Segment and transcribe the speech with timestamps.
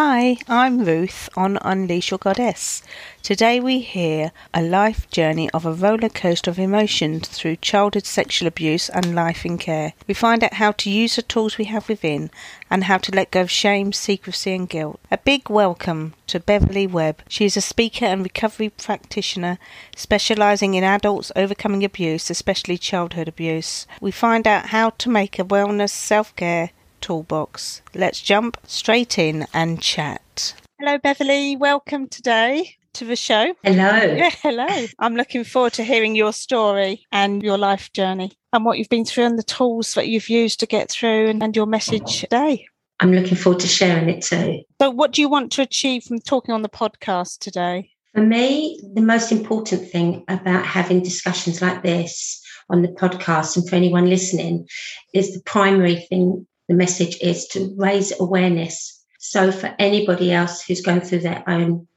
[0.00, 2.84] Hi, I'm Ruth on Unleash Your Goddess.
[3.20, 8.46] Today we hear a life journey of a roller coaster of emotions through childhood sexual
[8.46, 9.94] abuse and life in care.
[10.06, 12.30] We find out how to use the tools we have within
[12.70, 15.00] and how to let go of shame, secrecy, and guilt.
[15.10, 17.22] A big welcome to Beverley Webb.
[17.28, 19.58] She is a speaker and recovery practitioner
[19.96, 23.88] specializing in adults overcoming abuse, especially childhood abuse.
[24.00, 26.70] We find out how to make a wellness self care
[27.08, 27.80] toolbox.
[27.94, 30.52] Let's jump straight in and chat.
[30.78, 31.56] Hello, Beverley.
[31.56, 33.54] Welcome today to the show.
[33.64, 34.14] Hello.
[34.14, 34.86] Yeah, hello.
[34.98, 39.06] I'm looking forward to hearing your story and your life journey and what you've been
[39.06, 42.66] through and the tools that you've used to get through and, and your message today.
[43.00, 44.60] I'm looking forward to sharing it too.
[44.78, 47.90] So, what do you want to achieve from talking on the podcast today?
[48.14, 53.66] For me, the most important thing about having discussions like this on the podcast and
[53.66, 54.68] for anyone listening
[55.14, 59.04] is the primary thing the message is to raise awareness.
[59.18, 61.88] So for anybody else who's going through their own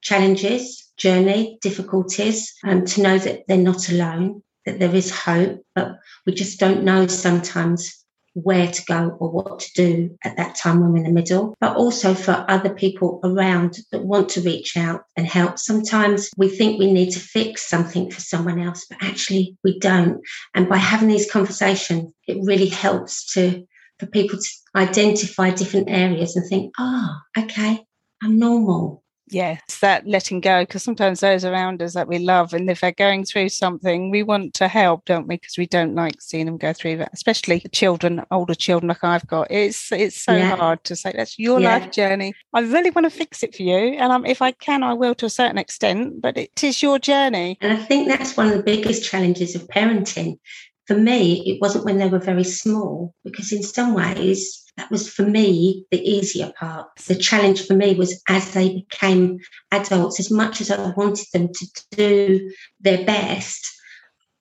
[0.00, 5.98] challenges, journey, difficulties, um, to know that they're not alone, that there is hope, but
[6.26, 8.00] we just don't know sometimes
[8.34, 11.54] where to go or what to do at that time when we're in the middle,
[11.60, 15.58] but also for other people around that want to reach out and help.
[15.58, 20.20] Sometimes we think we need to fix something for someone else, but actually we don't.
[20.54, 23.66] And by having these conversations, it really helps to
[24.00, 27.84] for people to identify different areas and think, ah, oh, okay,
[28.22, 29.04] I'm normal.
[29.32, 32.90] Yes, that letting go, because sometimes those around us that we love, and if they're
[32.90, 35.36] going through something, we want to help, don't we?
[35.36, 39.26] Because we don't like seeing them go through that, especially children, older children like I've
[39.28, 39.48] got.
[39.48, 40.56] It's it's so yeah.
[40.56, 41.76] hard to say that's your yeah.
[41.76, 42.34] life journey.
[42.52, 45.14] I really want to fix it for you, and um, if I can, I will
[45.16, 46.20] to a certain extent.
[46.20, 49.62] But it is your journey, and I think that's one of the biggest challenges of
[49.68, 50.38] parenting
[50.86, 55.08] for me, it wasn't when they were very small, because in some ways, that was
[55.08, 56.88] for me the easier part.
[57.06, 59.38] The challenge for me was as they became
[59.70, 62.50] adults, as much as I wanted them to do
[62.80, 63.70] their best,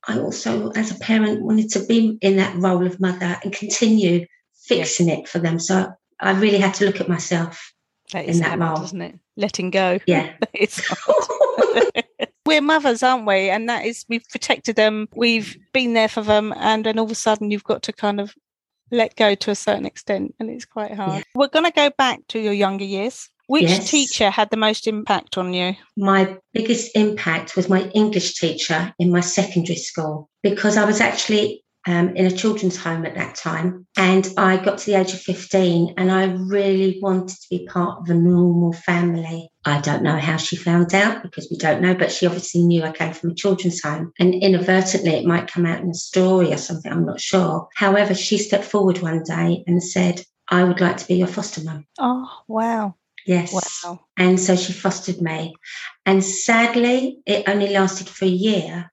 [0.07, 4.25] I also, as a parent, wanted to be in that role of mother and continue
[4.65, 5.59] fixing it for them.
[5.59, 7.73] So I really had to look at myself
[8.13, 9.19] that in that hard, role, isn't it?
[9.37, 9.99] Letting go.
[10.07, 10.81] Yeah, it's
[12.49, 13.49] we're mothers, aren't we?
[13.49, 17.11] And that is we've protected them, we've been there for them, and then all of
[17.11, 18.33] a sudden you've got to kind of
[18.91, 21.19] let go to a certain extent, and it's quite hard.
[21.19, 21.23] Yeah.
[21.35, 23.29] We're going to go back to your younger years.
[23.47, 23.89] Which yes.
[23.89, 25.73] teacher had the most impact on you?
[25.97, 31.63] My biggest impact was my English teacher in my secondary school because I was actually
[31.89, 33.87] um, in a children's home at that time.
[33.97, 38.01] And I got to the age of 15 and I really wanted to be part
[38.01, 39.49] of a normal family.
[39.65, 42.83] I don't know how she found out because we don't know, but she obviously knew
[42.83, 44.13] I came from a children's home.
[44.19, 47.67] And inadvertently, it might come out in a story or something, I'm not sure.
[47.75, 51.63] However, she stepped forward one day and said, I would like to be your foster
[51.63, 51.87] mum.
[51.97, 52.93] Oh, wow.
[53.25, 53.51] Yes.
[53.83, 53.99] Wow.
[54.15, 55.55] And so she fostered me.
[56.05, 58.91] And sadly, it only lasted for a year.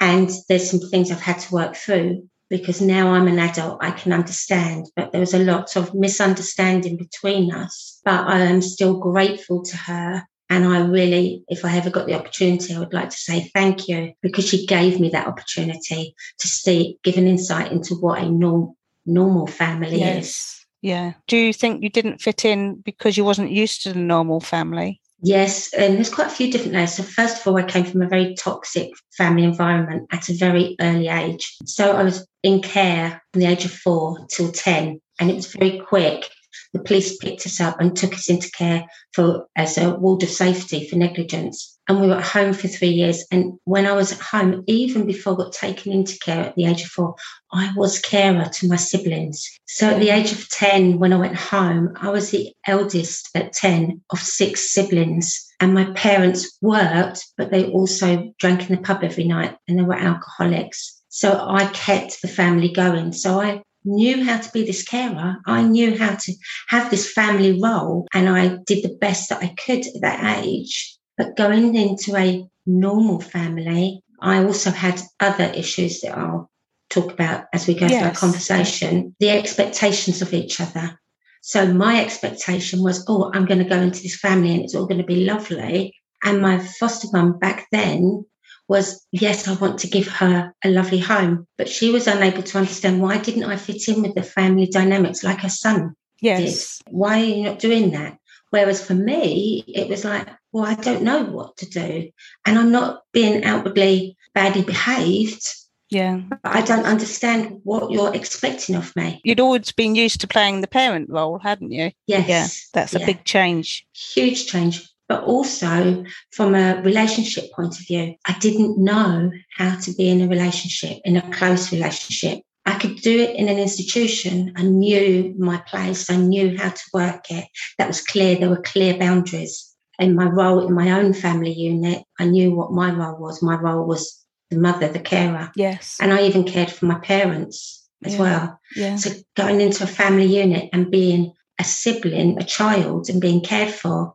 [0.00, 3.92] And there's some things I've had to work through because now I'm an adult, I
[3.92, 4.86] can understand.
[4.94, 7.98] But there was a lot of misunderstanding between us.
[8.04, 10.22] But I am still grateful to her.
[10.50, 13.88] And I really, if I ever got the opportunity, I would like to say thank
[13.88, 18.28] you because she gave me that opportunity to see, give an insight into what a
[18.28, 18.74] norm,
[19.06, 20.26] normal family yes.
[20.26, 20.66] is.
[20.82, 21.14] Yeah.
[21.28, 25.00] Do you think you didn't fit in because you wasn't used to the normal family?
[25.24, 26.94] Yes, and there's quite a few different layers.
[26.94, 30.74] So, first of all, I came from a very toxic family environment at a very
[30.80, 31.56] early age.
[31.64, 35.46] So, I was in care from the age of four till 10, and it was
[35.46, 36.28] very quick
[36.72, 40.28] the police picked us up and took us into care for as a ward of
[40.28, 41.78] safety for negligence.
[41.88, 43.24] And we were at home for three years.
[43.32, 46.66] And when I was at home, even before I got taken into care at the
[46.66, 47.16] age of four,
[47.52, 49.48] I was carer to my siblings.
[49.66, 53.52] So at the age of 10, when I went home, I was the eldest at
[53.52, 55.44] 10 of six siblings.
[55.60, 59.82] And my parents worked, but they also drank in the pub every night and they
[59.82, 61.02] were alcoholics.
[61.08, 63.12] So I kept the family going.
[63.12, 65.36] So I knew how to be this carer.
[65.46, 66.32] I knew how to
[66.68, 70.96] have this family role and I did the best that I could at that age.
[71.16, 76.50] But going into a normal family, I also had other issues that I'll
[76.90, 77.98] talk about as we go yes.
[77.98, 79.16] through our conversation.
[79.18, 80.98] The expectations of each other.
[81.42, 84.86] So my expectation was, oh, I'm going to go into this family and it's all
[84.86, 85.94] going to be lovely.
[86.24, 88.24] And my foster mum back then
[88.68, 91.46] was yes, I want to give her a lovely home.
[91.58, 95.22] But she was unable to understand why didn't I fit in with the family dynamics
[95.22, 96.78] like her son yes.
[96.78, 96.94] did?
[96.94, 98.18] Why are you not doing that?
[98.50, 102.10] Whereas for me, it was like, well, I don't know what to do.
[102.44, 105.42] And I'm not being outwardly badly behaved.
[105.88, 106.20] Yeah.
[106.44, 109.20] I don't understand what you're expecting of me.
[109.24, 111.92] You'd always been used to playing the parent role, hadn't you?
[112.06, 112.28] Yes.
[112.28, 112.46] Yeah.
[112.74, 113.06] That's a yeah.
[113.06, 113.86] big change.
[113.92, 114.86] Huge change.
[115.08, 120.22] But also from a relationship point of view, I didn't know how to be in
[120.22, 122.40] a relationship, in a close relationship.
[122.64, 124.52] I could do it in an institution.
[124.56, 126.08] I knew my place.
[126.08, 127.44] I knew how to work it.
[127.78, 128.36] That was clear.
[128.36, 129.68] There were clear boundaries.
[129.98, 133.42] In my role in my own family unit, I knew what my role was.
[133.42, 134.18] My role was
[134.50, 135.50] the mother, the carer.
[135.56, 135.96] Yes.
[136.00, 138.20] And I even cared for my parents as Yeah.
[138.20, 138.60] well.
[138.76, 138.96] Yeah.
[138.96, 143.70] So going into a family unit and being a sibling, a child, and being cared
[143.70, 144.14] for.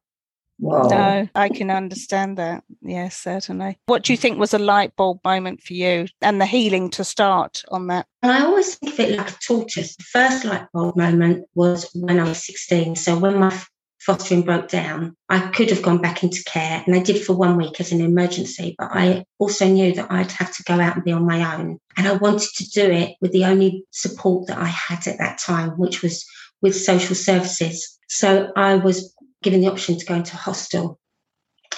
[0.59, 0.88] Whoa.
[0.88, 2.63] No, I can understand that.
[2.81, 3.77] Yes, certainly.
[3.86, 7.04] What do you think was a light bulb moment for you and the healing to
[7.04, 8.07] start on that?
[8.24, 9.95] And I always think of it like a tortoise.
[9.95, 12.95] The first light bulb moment was when I was 16.
[12.95, 13.57] So when my
[14.00, 17.57] fostering broke down, I could have gone back into care and I did for one
[17.57, 21.04] week as an emergency, but I also knew that I'd have to go out and
[21.04, 21.77] be on my own.
[21.98, 25.39] And I wanted to do it with the only support that I had at that
[25.39, 26.25] time, which was
[26.62, 28.00] with social services.
[28.07, 30.99] So I was given the option to go into a hostel.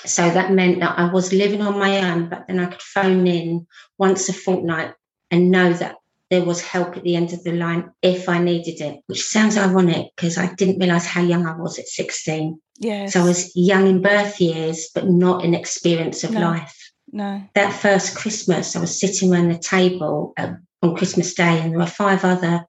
[0.05, 3.27] So that meant that I was living on my own, but then I could phone
[3.27, 3.67] in
[3.97, 4.93] once a fortnight
[5.29, 5.95] and know that
[6.29, 9.57] there was help at the end of the line if I needed it, which sounds
[9.57, 12.59] ironic because I didn't realise how young I was at 16.
[12.77, 13.13] Yes.
[13.13, 16.41] So I was young in birth years, but not in experience of No.
[16.41, 16.91] life.
[17.11, 17.41] no.
[17.55, 20.53] That first Christmas, I was sitting around the table uh,
[20.83, 22.63] on Christmas Day, and there were five other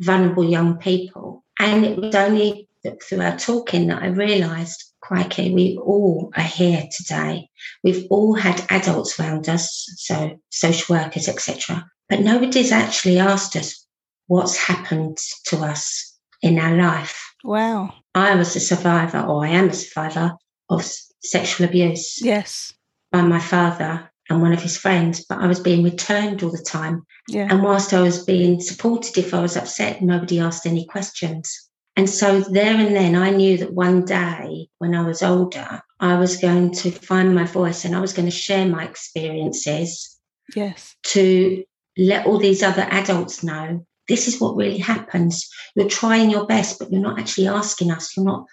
[0.00, 1.44] vulnerable young people.
[1.58, 2.68] And it was only
[3.02, 7.48] through our talking that I realised, crikey, we all are here today.
[7.82, 11.84] We've all had adults around us, so social workers, etc.
[12.08, 13.86] But nobody's actually asked us
[14.26, 17.32] what's happened to us in our life.
[17.44, 17.94] Wow.
[18.14, 20.32] I was a survivor, or I am a survivor
[20.68, 20.84] of
[21.22, 22.72] sexual abuse Yes.
[23.12, 26.58] by my father and one of his friends, but I was being returned all the
[26.58, 27.04] time.
[27.28, 27.46] Yeah.
[27.50, 31.65] And whilst I was being supported if I was upset, nobody asked any questions.
[31.96, 36.18] And so there and then I knew that one day when I was older, I
[36.18, 40.18] was going to find my voice and I was going to share my experiences
[40.54, 40.94] yes.
[41.04, 41.64] to
[41.96, 45.48] let all these other adults know this is what really happens.
[45.74, 48.16] You're trying your best, but you're not actually asking us.
[48.16, 48.44] You're not,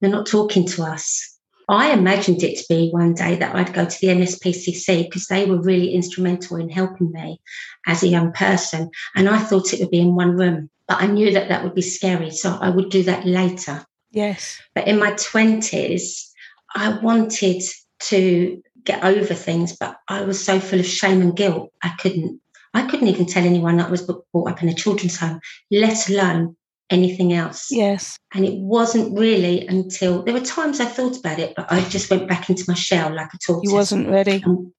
[0.00, 1.37] you're not talking to us.
[1.68, 5.44] I imagined it to be one day that I'd go to the NSPCC because they
[5.44, 7.40] were really instrumental in helping me
[7.86, 8.90] as a young person.
[9.14, 11.74] And I thought it would be in one room, but I knew that that would
[11.74, 12.30] be scary.
[12.30, 13.84] So I would do that later.
[14.12, 14.58] Yes.
[14.74, 16.30] But in my 20s,
[16.74, 17.62] I wanted
[18.00, 22.40] to get over things, but I was so full of shame and guilt, I couldn't.
[22.74, 25.40] I couldn't even tell anyone that I was brought up in a children's home,
[25.70, 26.56] let alone
[26.90, 27.68] anything else.
[27.70, 28.18] Yes.
[28.34, 32.10] And it wasn't really until there were times I thought about it, but I just
[32.10, 33.70] went back into my shell like a tortoise.
[33.70, 34.42] You wasn't ready.
[34.44, 34.72] Um,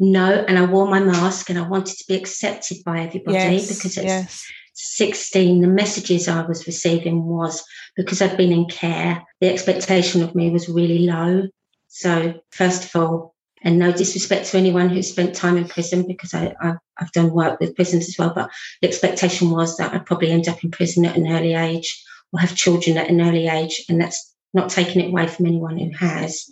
[0.00, 3.68] no, and I wore my mask and I wanted to be accepted by everybody Yes.
[3.68, 4.44] because it's yes.
[4.74, 7.64] 16, the messages I was receiving was
[7.96, 11.48] because I'd been in care, the expectation of me was really low.
[11.88, 13.33] So, first of all,
[13.64, 17.32] and no disrespect to anyone who spent time in prison because I, I, I've done
[17.32, 18.50] work with prisons as well, but
[18.82, 22.40] the expectation was that I'd probably end up in prison at an early age or
[22.40, 23.82] have children at an early age.
[23.88, 26.44] And that's not taking it away from anyone who has.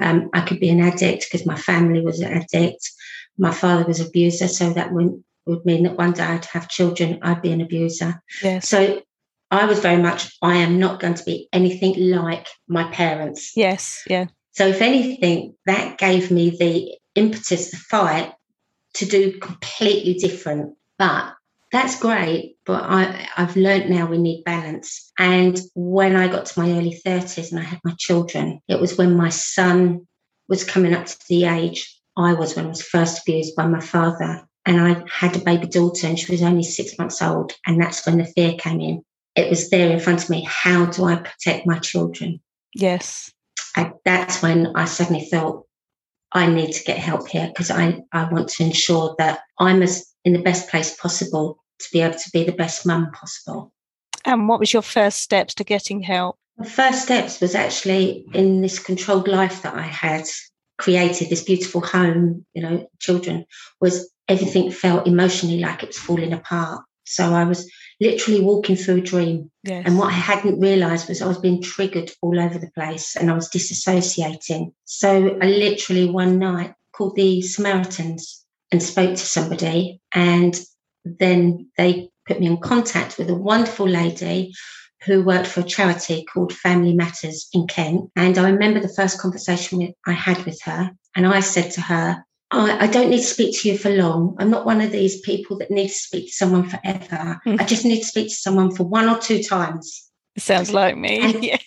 [0.00, 2.90] Um, I could be an addict because my family was an addict.
[3.38, 6.68] My father was an abuser, so that would, would mean that one day I'd have
[6.68, 8.20] children, I'd be an abuser.
[8.42, 8.68] Yes.
[8.68, 9.00] So
[9.52, 13.52] I was very much, I am not going to be anything like my parents.
[13.56, 14.02] yes.
[14.08, 14.26] Yeah.
[14.58, 18.34] So, if anything, that gave me the impetus, the fight
[18.94, 20.74] to do completely different.
[20.98, 21.32] But
[21.70, 22.56] that's great.
[22.66, 25.12] But I, I've learned now we need balance.
[25.16, 28.98] And when I got to my early 30s and I had my children, it was
[28.98, 30.08] when my son
[30.48, 33.78] was coming up to the age I was when I was first abused by my
[33.78, 34.44] father.
[34.66, 37.52] And I had a baby daughter and she was only six months old.
[37.64, 39.04] And that's when the fear came in.
[39.36, 40.44] It was there in front of me.
[40.48, 42.40] How do I protect my children?
[42.74, 43.30] Yes.
[43.76, 45.66] I, that's when I suddenly felt
[46.32, 50.06] I need to get help here because I, I want to ensure that I'm as
[50.24, 53.72] in the best place possible to be able to be the best mum possible.
[54.24, 56.36] And what was your first steps to getting help?
[56.58, 60.24] The first steps was actually in this controlled life that I had
[60.76, 63.46] created, this beautiful home, you know, children,
[63.80, 66.84] was everything felt emotionally like it was falling apart.
[67.04, 69.50] So I was literally walking through a dream.
[69.64, 69.84] Yes.
[69.86, 73.30] And what I hadn't realised was I was being triggered all over the place and
[73.30, 74.72] I was disassociating.
[74.84, 80.00] So I literally one night called the Samaritans and spoke to somebody.
[80.12, 80.58] And
[81.04, 84.52] then they put me in contact with a wonderful lady
[85.04, 88.10] who worked for a charity called Family Matters in Kent.
[88.16, 90.90] And I remember the first conversation I had with her.
[91.14, 94.34] And I said to her, I, I, don't need to speak to you for long.
[94.38, 97.38] I'm not one of these people that needs to speak to someone forever.
[97.46, 97.60] Mm.
[97.60, 100.10] I just need to speak to someone for one or two times.
[100.38, 101.20] Sounds like me.
[101.20, 101.58] And, yeah.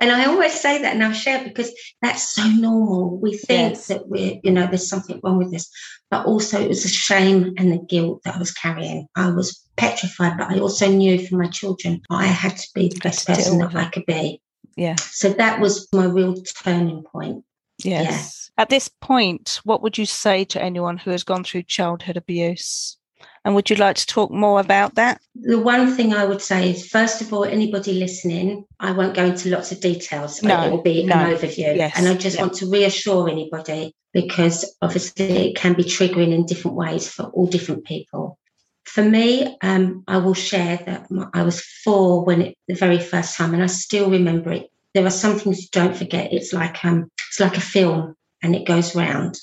[0.00, 3.18] and I always say that and I share because that's so normal.
[3.18, 3.88] We think yes.
[3.88, 5.68] that we're, you know, there's something wrong with this.
[6.10, 9.08] But also it was the shame and the guilt that I was carrying.
[9.16, 13.00] I was petrified, but I also knew for my children I had to be the
[13.00, 14.40] best person that I could be.
[14.76, 14.96] Yeah.
[14.96, 17.42] So that was my real turning point.
[17.84, 18.50] Yes.
[18.56, 18.62] Yeah.
[18.62, 22.96] At this point, what would you say to anyone who has gone through childhood abuse?
[23.44, 25.20] And would you like to talk more about that?
[25.36, 29.24] The one thing I would say is, first of all, anybody listening, I won't go
[29.24, 30.42] into lots of details.
[30.42, 31.14] No, it will be no.
[31.14, 31.76] an overview.
[31.76, 32.42] Yes, and I just yeah.
[32.42, 37.46] want to reassure anybody because obviously it can be triggering in different ways for all
[37.46, 38.38] different people.
[38.84, 43.36] For me, um, I will share that I was four when it, the very first
[43.36, 46.32] time, and I still remember it there are some things you don't forget.
[46.32, 49.38] It's like um, it's like a film, and it goes round.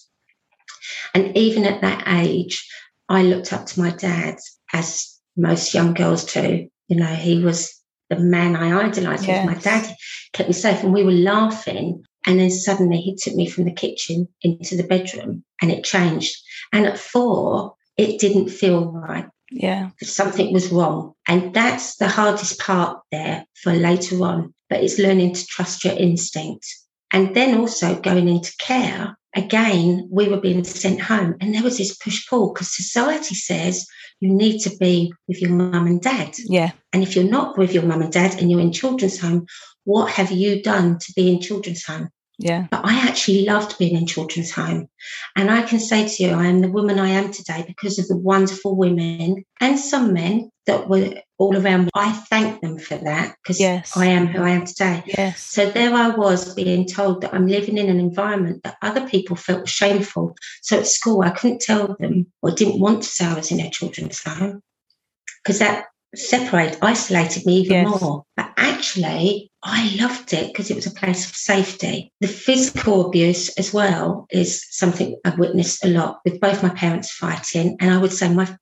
[1.13, 2.67] And even at that age,
[3.07, 4.37] I looked up to my dad,
[4.73, 6.67] as most young girls do.
[6.87, 7.71] You know, he was
[8.09, 9.27] the man I idolized.
[9.27, 9.45] Yes.
[9.45, 9.95] My dad
[10.33, 12.03] kept me safe, and we were laughing.
[12.25, 16.35] And then suddenly he took me from the kitchen into the bedroom, and it changed.
[16.71, 19.27] And at four, it didn't feel right.
[19.51, 19.91] Yeah.
[20.01, 21.13] Something was wrong.
[21.27, 25.93] And that's the hardest part there for later on but it's learning to trust your
[25.93, 26.65] instinct.
[27.13, 31.77] And then also going into care, again, we were being sent home and there was
[31.77, 33.85] this push pull because society says
[34.19, 36.33] you need to be with your mum and dad.
[36.39, 36.71] Yeah.
[36.91, 39.45] And if you're not with your mum and dad and you're in children's home,
[39.83, 42.09] what have you done to be in children's home?
[42.43, 42.67] Yeah.
[42.69, 44.89] But I actually loved being in children's home.
[45.35, 48.07] And I can say to you, I am the woman I am today because of
[48.07, 51.89] the wonderful women and some men that were all around me.
[51.95, 53.95] I thank them for that because yes.
[53.95, 55.03] I am who I am today.
[55.05, 55.41] Yes.
[55.41, 59.37] So there I was being told that I'm living in an environment that other people
[59.37, 60.35] felt shameful.
[60.61, 63.61] So at school, I couldn't tell them or didn't want to say I was in
[63.61, 64.61] a children's home
[65.43, 68.01] because that separate, isolated me even yes.
[68.01, 68.23] more.
[68.35, 72.11] But actually, I loved it because it was a place of safety.
[72.21, 77.11] The physical abuse as well is something I've witnessed a lot with both my parents
[77.11, 77.77] fighting.
[77.79, 78.55] And I would say my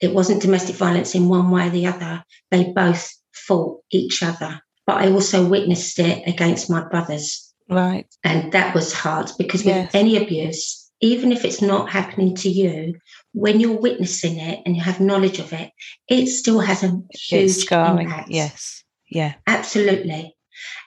[0.00, 2.22] it wasn't domestic violence in one way or the other.
[2.50, 4.60] They both fought each other.
[4.86, 7.52] But I also witnessed it against my brothers.
[7.68, 8.06] Right.
[8.22, 9.90] And that was hard because with yes.
[9.94, 12.94] any abuse, even if it's not happening to you,
[13.34, 15.70] when you're witnessing it and you have knowledge of it,
[16.08, 18.30] it still has a huge impact.
[18.30, 18.82] Yes.
[19.10, 19.34] Yeah.
[19.46, 20.34] Absolutely.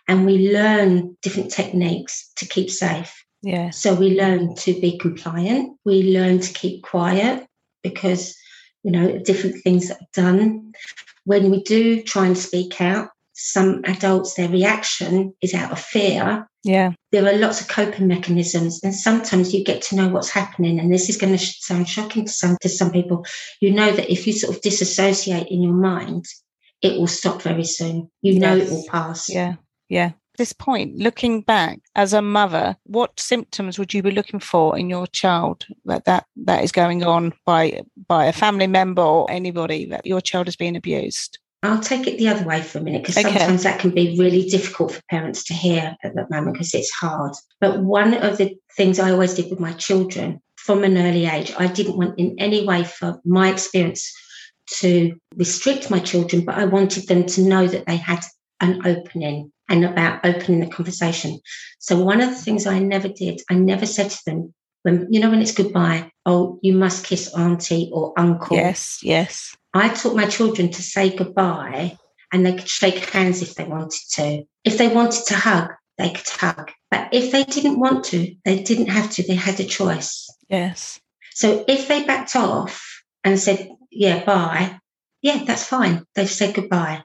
[0.07, 3.13] And we learn different techniques to keep safe.
[3.43, 3.69] Yeah.
[3.69, 5.77] So we learn to be compliant.
[5.85, 7.45] We learn to keep quiet
[7.83, 8.35] because,
[8.81, 10.71] you know, different things that are done.
[11.25, 16.49] When we do try and speak out, some adults, their reaction is out of fear.
[16.67, 16.91] Yeah.
[17.11, 20.79] There are lots of coping mechanisms, and sometimes you get to know what's happening.
[20.79, 23.25] And this is going to sound shocking to some to some people.
[23.61, 26.25] You know that if you sort of disassociate in your mind,
[26.81, 28.11] it will stop very soon.
[28.21, 28.41] You yes.
[28.41, 29.29] know it will pass.
[29.29, 29.55] Yeah.
[29.87, 30.11] Yeah.
[30.37, 34.87] This point, looking back as a mother, what symptoms would you be looking for in
[34.87, 39.85] your child that that, that is going on by by a family member or anybody
[39.85, 41.39] that your child is being abused?
[41.67, 43.29] I'll take it the other way for a minute because okay.
[43.29, 46.91] sometimes that can be really difficult for parents to hear at that moment because it's
[46.91, 47.33] hard.
[47.59, 51.53] But one of the things I always did with my children from an early age,
[51.57, 54.13] I didn't want in any way for my experience
[54.79, 58.23] to restrict my children, but I wanted them to know that they had
[58.59, 61.39] an opening and about opening the conversation.
[61.79, 65.19] So one of the things I never did, I never said to them, when you
[65.19, 68.55] know when it's goodbye, oh, you must kiss auntie or uncle.
[68.55, 69.55] Yes, yes.
[69.77, 71.97] I taught my children to say goodbye
[72.31, 74.43] and they could shake hands if they wanted to.
[74.63, 76.71] If they wanted to hug, they could hug.
[76.91, 79.23] But if they didn't want to, they didn't have to.
[79.23, 80.29] They had a choice.
[80.49, 80.99] Yes.
[81.33, 84.79] So if they backed off and said, yeah, bye,
[85.21, 86.05] yeah, that's fine.
[86.15, 87.03] They've said goodbye.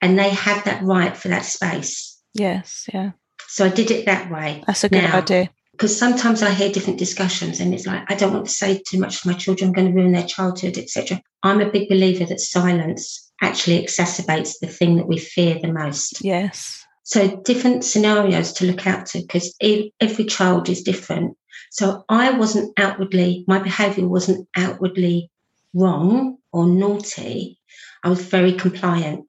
[0.00, 2.20] And they had that right for that space.
[2.34, 3.12] Yes, yeah.
[3.46, 4.62] So I did it that way.
[4.66, 8.14] That's a good now, idea because sometimes I hear different discussions and it's like I
[8.14, 10.78] don't want to say too much to my children, I'm going to ruin their childhood,
[10.78, 11.20] etc.
[11.42, 16.24] I'm a big believer that silence actually exacerbates the thing that we fear the most.
[16.24, 16.86] Yes.
[17.02, 19.54] So different scenarios to look out to because
[20.00, 21.36] every child is different.
[21.70, 25.30] So I wasn't outwardly, my behaviour wasn't outwardly
[25.74, 27.58] wrong or naughty.
[28.04, 29.26] I was very compliant.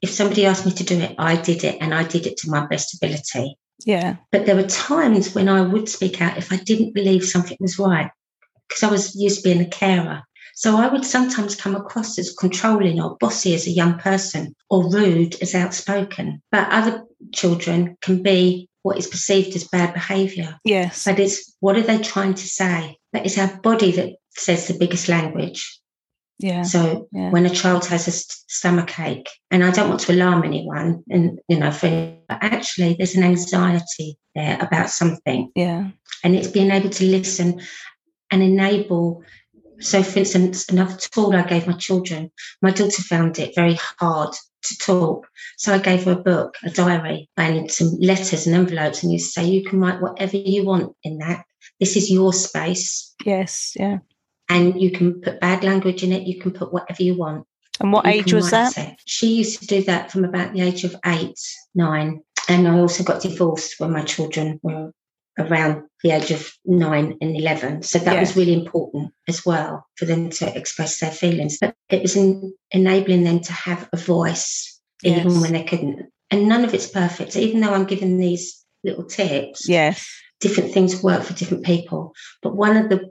[0.00, 2.50] If somebody asked me to do it, I did it and I did it to
[2.50, 3.58] my best ability.
[3.84, 4.16] Yeah.
[4.32, 7.78] But there were times when I would speak out if I didn't believe something was
[7.78, 8.10] right,
[8.68, 10.22] because I was used to being a carer.
[10.54, 14.90] So I would sometimes come across as controlling or bossy as a young person or
[14.90, 16.42] rude as outspoken.
[16.50, 17.04] But other
[17.34, 20.58] children can be what is perceived as bad behaviour.
[20.64, 21.04] Yes.
[21.04, 22.96] But it's what are they trying to say?
[23.12, 25.78] But it's our body that says the biggest language.
[26.38, 26.62] Yeah.
[26.62, 27.30] So Yeah.
[27.30, 31.02] when a child has a st- stomach ache, and I don't want to alarm anyone,
[31.10, 31.88] and you know, for,
[32.28, 35.88] but actually there's an anxiety there about something, Yeah.
[36.22, 37.60] and it's being able to listen
[38.30, 39.22] and enable.
[39.80, 42.30] So, for instance, another tool I gave my children,
[42.62, 45.26] my daughter found it very hard to talk.
[45.58, 49.18] So I gave her a book, a diary, and some letters and envelopes, and you
[49.18, 51.44] say you can write whatever you want in that.
[51.78, 53.72] This is your space, Yes.
[53.78, 53.98] Yeah.
[54.48, 56.26] And you can put bad language in it.
[56.26, 57.46] You can put whatever you want.
[57.80, 58.76] And what You age was that?
[58.78, 58.94] it.
[59.04, 61.38] She used to do that from about the age of eight,
[61.74, 62.22] nine.
[62.48, 64.92] And I also got divorced when my children were
[65.38, 67.82] around the age of nine and 11.
[67.82, 68.28] So that Yes.
[68.28, 71.58] was really important as well for them to express their feelings.
[71.60, 76.06] But it was in, enabling them to have a voice even when they couldn't.
[76.30, 77.36] And none of it's perfect.
[77.36, 80.08] Even though I'm giving these little tips, Yes.
[80.40, 82.14] different things work for different people.
[82.42, 83.10] But one of the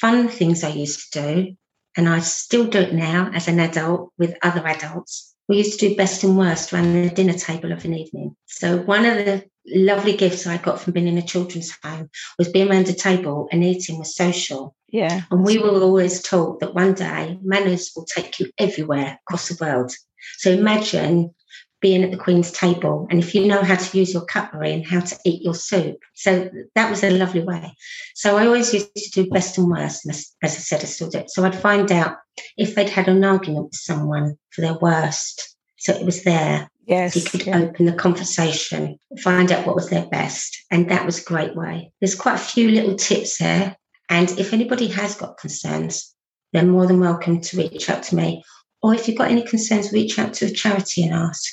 [0.00, 1.56] fun things I used to do,
[1.96, 5.88] and I still do it now as an adult with other adults, we used to
[5.88, 8.36] do best and worst around the dinner table of an evening.
[8.46, 12.50] So one of the lovely gifts I got from being in a children's home was
[12.50, 14.74] being around a table and eating was social.
[14.90, 15.22] Yeah.
[15.30, 19.64] And we were always taught that one day manners will take you everywhere across the
[19.64, 19.92] world.
[20.36, 21.34] So imagine
[21.80, 24.86] being at the Queen's table and if you know how to use your cutlery and
[24.86, 25.98] how to eat your soup.
[26.14, 27.74] So that was a lovely way.
[28.14, 30.04] So I always used to do best and worst.
[30.04, 31.24] And as, as I said, I still do.
[31.28, 32.16] So I'd find out
[32.56, 35.56] if they'd had an argument with someone for their worst.
[35.76, 36.68] So it was there.
[36.86, 37.14] Yes.
[37.14, 37.58] You could yeah.
[37.58, 40.64] open the conversation, find out what was their best.
[40.70, 41.92] And that was a great way.
[42.00, 43.76] There's quite a few little tips there.
[44.08, 46.14] And if anybody has got concerns,
[46.52, 48.42] they're more than welcome to reach out to me.
[48.82, 51.52] Or if you've got any concerns, reach out to a charity and ask.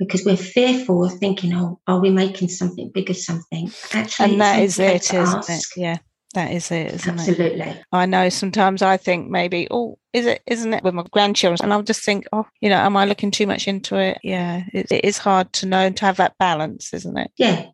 [0.00, 3.70] Because we're fearful of thinking, oh, are we making something big of something?
[3.92, 5.64] Actually, And that is it, isn't it?
[5.76, 5.98] Yeah.
[6.34, 7.28] That is it, isn't it?
[7.28, 7.80] Absolutely.
[7.92, 11.58] I know sometimes I think maybe, oh, is it, isn't it with my grandchildren?
[11.62, 14.18] And I'll just think, oh, you know, am I looking too much into it?
[14.22, 17.32] Yeah, it, it is hard to know and to have that balance, isn't it?
[17.36, 17.66] Yeah.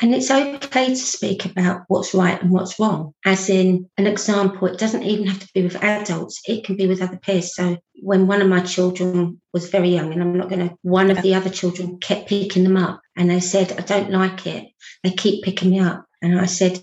[0.00, 3.14] And it's okay to speak about what's right and what's wrong.
[3.24, 6.86] As in an example, it doesn't even have to be with adults, it can be
[6.86, 7.54] with other peers.
[7.54, 11.10] So when one of my children was very young, and I'm not going to, one
[11.10, 14.68] of the other children kept picking them up and they said, I don't like it.
[15.02, 16.04] They keep picking me up.
[16.22, 16.80] And I said,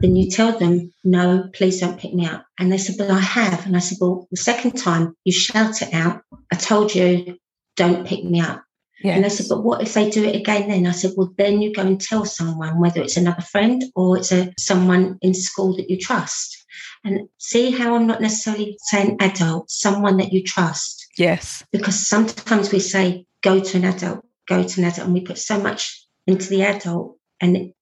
[0.00, 2.46] then you tell them, no, please don't pick me up.
[2.58, 3.66] And they said, but I have.
[3.66, 7.36] And I said, well, the second time you shout it out, I told you,
[7.74, 8.62] don't pick me up.
[9.00, 9.14] Yeah.
[9.14, 10.86] And they said, but what if they do it again then?
[10.86, 14.32] I said, well, then you go and tell someone, whether it's another friend or it's
[14.32, 16.64] a someone in school that you trust.
[17.04, 21.06] And see how I'm not necessarily saying adult, someone that you trust.
[21.18, 21.64] Yes.
[21.72, 25.38] Because sometimes we say, go to an adult, go to an adult, and we put
[25.38, 27.18] so much into the adult.
[27.40, 27.72] And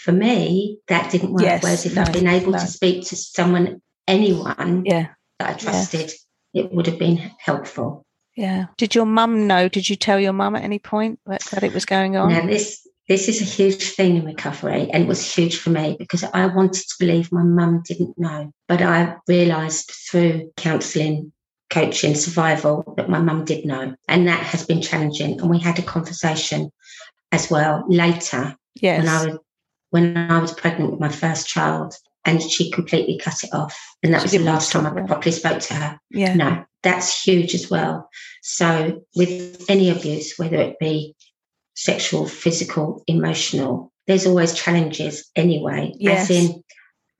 [0.00, 1.42] for me, that didn't work.
[1.42, 2.58] Yes, Whereas if no, I'd been able no.
[2.58, 5.08] to speak to someone, anyone Yeah.
[5.38, 6.12] that I trusted,
[6.52, 8.04] it would have been helpful.
[8.36, 8.66] Yeah.
[8.76, 9.68] Did your mum know?
[9.68, 12.30] Did you tell your mum at any point that, that it was going on?
[12.30, 15.96] Now this this is a huge thing in recovery, and it was huge for me
[15.98, 21.30] because I wanted to believe my mum didn't know, but I realised through counselling,
[21.68, 25.38] coaching, survival that my mum did know, and that has been challenging.
[25.38, 26.70] And we had a conversation
[27.30, 29.00] as well later yes.
[29.00, 29.38] when I was
[29.90, 34.12] when I was pregnant with my first child, and she completely cut it off, and
[34.14, 35.98] that She was the last time I properly spoke to her.
[36.10, 36.34] yeah.
[36.34, 38.08] No, that's huge as well.
[38.42, 41.14] So, with any abuse, whether it be
[41.74, 45.92] sexual, physical, emotional, there's always challenges anyway.
[45.98, 46.30] Yes.
[46.30, 46.62] As in,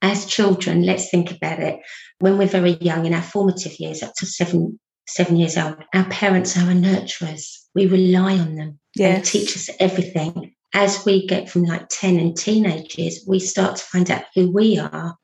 [0.03, 1.81] as children, let's think about it.
[2.21, 6.05] When we're very young, in our formative years, up to seven, seven years old, our
[6.05, 7.59] parents are our nurturers.
[7.75, 8.79] We rely on them.
[8.97, 10.54] They teach us everything.
[10.75, 14.51] As we get from like 10 and teenage years, we start to find out who
[14.51, 15.17] we are.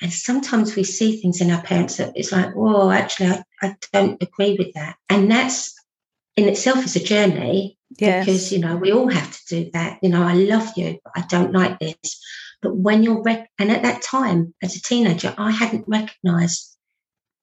[0.00, 3.76] And sometimes we see things in our parents that it's like, oh, actually, I, I
[3.92, 4.96] don't agree with that.
[5.08, 5.74] And that's
[6.36, 8.24] in itself is a journey Yes.
[8.24, 9.98] because, you know, we all have to do that.
[10.02, 12.20] You know, I love you, but I don't like this.
[12.60, 16.73] But when you're, rec- and at that time, as a teenager, I hadn't recognized,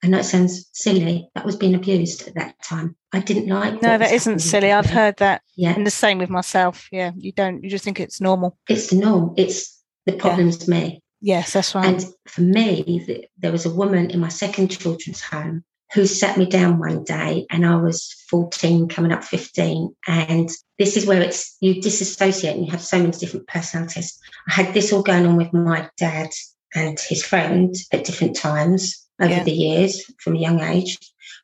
[0.04, 2.96] I know it sounds silly, that was being abused at that time.
[3.14, 4.72] I didn't like no, that isn't silly.
[4.72, 5.44] I've heard that.
[5.56, 6.88] Yeah, And the same with myself.
[6.92, 7.12] Yeah.
[7.16, 8.58] You don't, you just think it's normal.
[8.68, 9.34] it's the norm.
[9.38, 11.04] It's the problem's me.
[11.22, 11.86] Yes, that's right.
[11.86, 16.38] And for me, th- there was a woman in my second children's home who sat
[16.38, 19.94] me down one day, and I was 14, coming up 15.
[20.08, 24.18] And this is where it's you disassociate and you have so many different personalities.
[24.50, 26.30] I had this all going on with my dad
[26.74, 29.44] and his friend at different times over Yeah.
[29.44, 30.98] the years from a young age.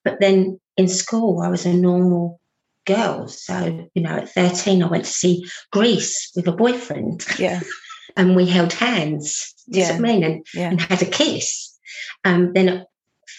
[0.03, 2.39] But then in school, I was a normal
[2.85, 3.27] girl.
[3.27, 7.25] So, you know, at 13, I went to see Grease with a boyfriend.
[7.37, 7.61] Yeah.
[8.17, 9.53] and we held hands.
[9.67, 9.91] Yeah.
[9.91, 10.23] what I mean?
[10.23, 10.69] And, Yeah.
[10.69, 11.77] and had a kiss.
[12.23, 12.87] Um, then at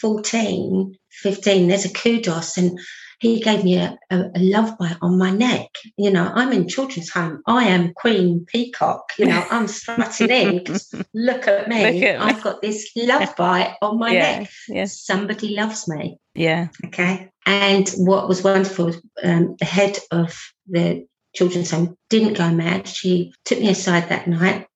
[0.01, 2.79] 14, 15, there's a kudos and
[3.21, 5.71] he gave me a, a, a love bite on my neck.
[5.97, 7.43] You know, I'm in children's home.
[7.47, 9.13] I am Queen Peacock.
[9.19, 10.65] You know, I'm strutting in.
[11.15, 12.01] Look at me.
[12.01, 12.21] Look at.
[12.21, 14.39] I've got this love bite on my yeah.
[14.39, 14.51] neck.
[14.69, 15.01] Yes.
[15.01, 16.19] Somebody loves me.
[16.35, 16.69] Yeah.
[16.87, 17.31] Okay.
[17.45, 22.87] And what was wonderful was um, the head of the children's home didn't go mad.
[22.87, 24.67] She took me aside that night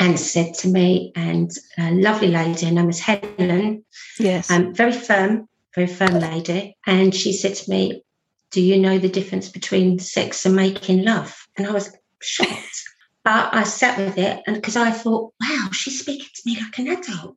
[0.00, 3.84] and said to me, and a lovely lady, her name was Helen,
[4.18, 4.50] Yes.
[4.50, 6.76] um, very firm, very firm lady.
[6.86, 8.02] And she said to me,
[8.50, 11.36] Do you know the difference between sex and making love?
[11.56, 12.82] And I was shocked.
[13.24, 16.78] but I sat with it and because I thought, wow, she's speaking to me like
[16.78, 17.36] an adult.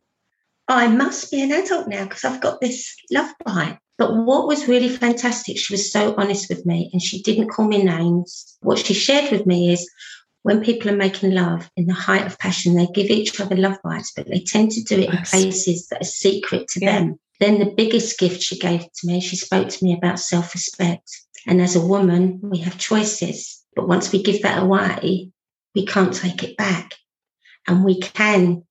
[0.67, 3.79] I must be an adult now because I've got this love bite.
[3.97, 7.67] But what was really fantastic, she was so honest with me and she didn't call
[7.67, 8.57] me names.
[8.61, 9.89] What she shared with me is
[10.43, 13.77] when people are making love in the height of passion, they give each other love
[13.83, 16.99] bites, but they tend to do it in places that are secret to Yeah.
[16.99, 17.19] them.
[17.39, 21.09] Then the biggest gift she gave to me, she spoke to me about self respect.
[21.45, 23.63] And as a woman, we have choices.
[23.75, 25.29] But once we give that away,
[25.75, 26.95] we can't take it back.
[27.67, 28.63] And we can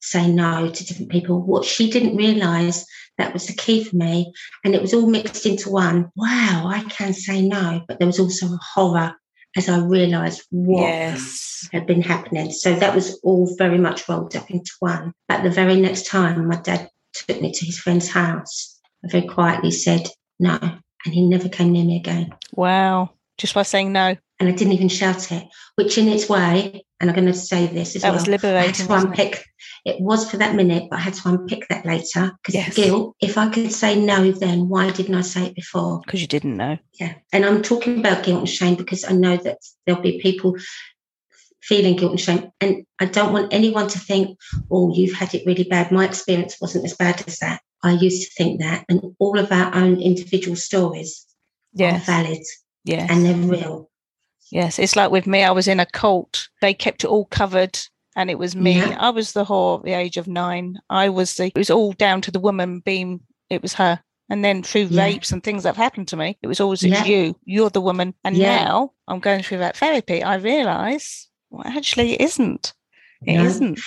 [0.00, 1.40] say no to different people.
[1.40, 2.86] What she didn't realize
[3.18, 4.32] that was the key for me.
[4.64, 6.10] And it was all mixed into one.
[6.16, 7.82] Wow, I can say no.
[7.86, 9.14] But there was also a horror
[9.56, 11.68] as I realized what Yes.
[11.72, 12.50] had been happening.
[12.52, 15.12] So that was all very much rolled up into one.
[15.28, 19.26] But the very next time my dad took me to his friend's house, I very
[19.26, 20.58] quietly said no.
[21.04, 22.32] And he never came near me again.
[22.54, 23.10] Wow.
[23.38, 24.16] Just by saying no.
[24.38, 25.44] And I didn't even shout it,
[25.76, 28.24] which in its way, and I'm going to say this as That well.
[28.24, 29.20] was I had to wasn't it?
[29.20, 29.44] unpick.
[29.84, 32.74] It was for that minute, but I had to unpick that later because Yes.
[32.76, 33.16] guilt.
[33.20, 36.00] If I could say no, then why didn't I say it before?
[36.04, 36.78] Because you didn't know.
[37.00, 37.14] Yeah.
[37.32, 40.56] And I'm talking about guilt and shame because I know that there'll be people
[41.62, 42.50] feeling guilt and shame.
[42.60, 44.38] And I don't want anyone to think,
[44.70, 45.90] oh, you've had it really bad.
[45.92, 47.60] My experience wasn't as bad as that.
[47.82, 48.84] I used to think that.
[48.88, 51.26] And all of our own individual stories
[51.74, 52.02] Yes.
[52.02, 52.42] are valid
[52.84, 53.08] Yes.
[53.10, 53.90] and they're real.
[54.50, 56.48] Yes, it's like with me, I was in a cult.
[56.60, 57.78] They kept it all covered
[58.14, 58.76] and it was me.
[58.76, 58.96] Yeah.
[59.00, 60.78] I was the whore at the age of nine.
[60.90, 64.00] I was the, it was all down to the woman being, it was her.
[64.28, 65.04] And then through Yeah.
[65.04, 67.34] rapes and things that have happened to me, it was always it's you.
[67.44, 68.14] You're the woman.
[68.24, 68.64] And Yeah.
[68.64, 70.22] now I'm going through that therapy.
[70.22, 72.72] I realise, well, actually, it isn't.
[73.26, 73.44] It No.
[73.44, 73.78] not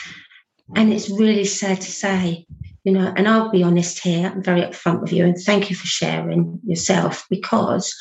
[0.76, 2.46] And it's really sad to say,
[2.84, 5.76] you know, and I'll be honest here, I'm very upfront with you, and thank you
[5.76, 7.94] for sharing yourself because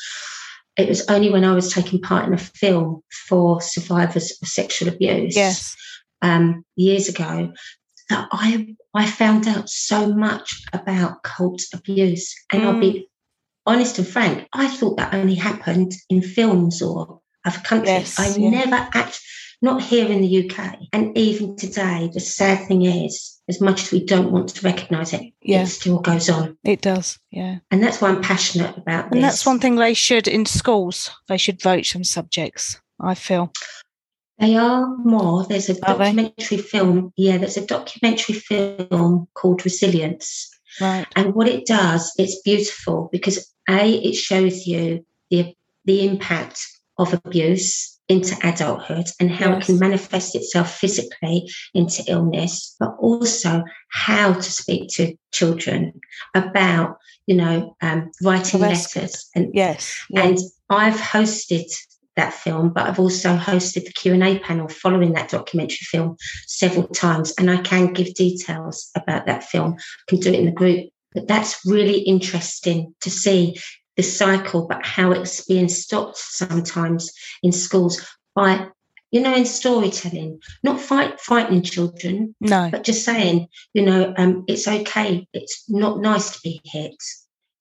[0.77, 4.89] it was only when I was taking part in a film for survivors of sexual
[4.89, 5.75] abuse Yes.
[6.21, 7.53] um, years ago
[8.09, 12.33] that I I found out so much about cult abuse.
[12.51, 13.09] And I'll be
[13.65, 18.17] honest and frank, I thought that only happened in films or other countries.
[18.17, 18.49] Yes, I yeah.
[18.49, 19.25] never actually,
[19.61, 20.77] not here in the UK.
[20.93, 25.13] And even today, the sad thing is, as much as we don't want to recognise
[25.13, 25.63] it, Yeah.
[25.63, 26.57] it still goes on.
[26.63, 27.19] It does.
[27.31, 27.57] Yeah.
[27.71, 29.15] And that's why I'm passionate about this.
[29.17, 33.51] And that's one thing they should, in schools, they should vote some subjects, I feel.
[34.39, 35.45] They are more.
[35.45, 36.05] There's a Are they?
[36.05, 37.13] documentary film.
[37.15, 40.49] Yeah, there's a documentary film called Resilience.
[40.81, 41.05] Right.
[41.15, 46.59] And what it does, it's beautiful because A, it shows you the the impact
[46.97, 53.63] of abuse into adulthood and how it can manifest itself physically into illness, but also
[53.89, 55.99] how to speak to children
[56.35, 59.97] about, you know, um, writing that's letters and Yes.
[60.09, 60.23] Yeah.
[60.23, 60.37] and
[60.69, 61.65] I've hosted
[62.15, 66.15] that film, but I've also hosted the Q and A panel following that documentary film
[66.47, 69.75] several times, and I can give details about that film.
[69.77, 73.57] I can do it in the group, but that's really interesting to see
[73.97, 77.11] the cycle, but how it's being stopped sometimes
[77.43, 78.05] in schools
[78.35, 78.67] by,
[79.11, 82.69] you know, in storytelling, not fight frightening children, no.
[82.71, 85.27] but just saying, you know, um, it's okay.
[85.33, 86.95] It's not nice to be hit,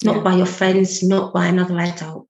[0.03, 0.23] not Yeah.
[0.23, 2.27] by your friends, not by another adult.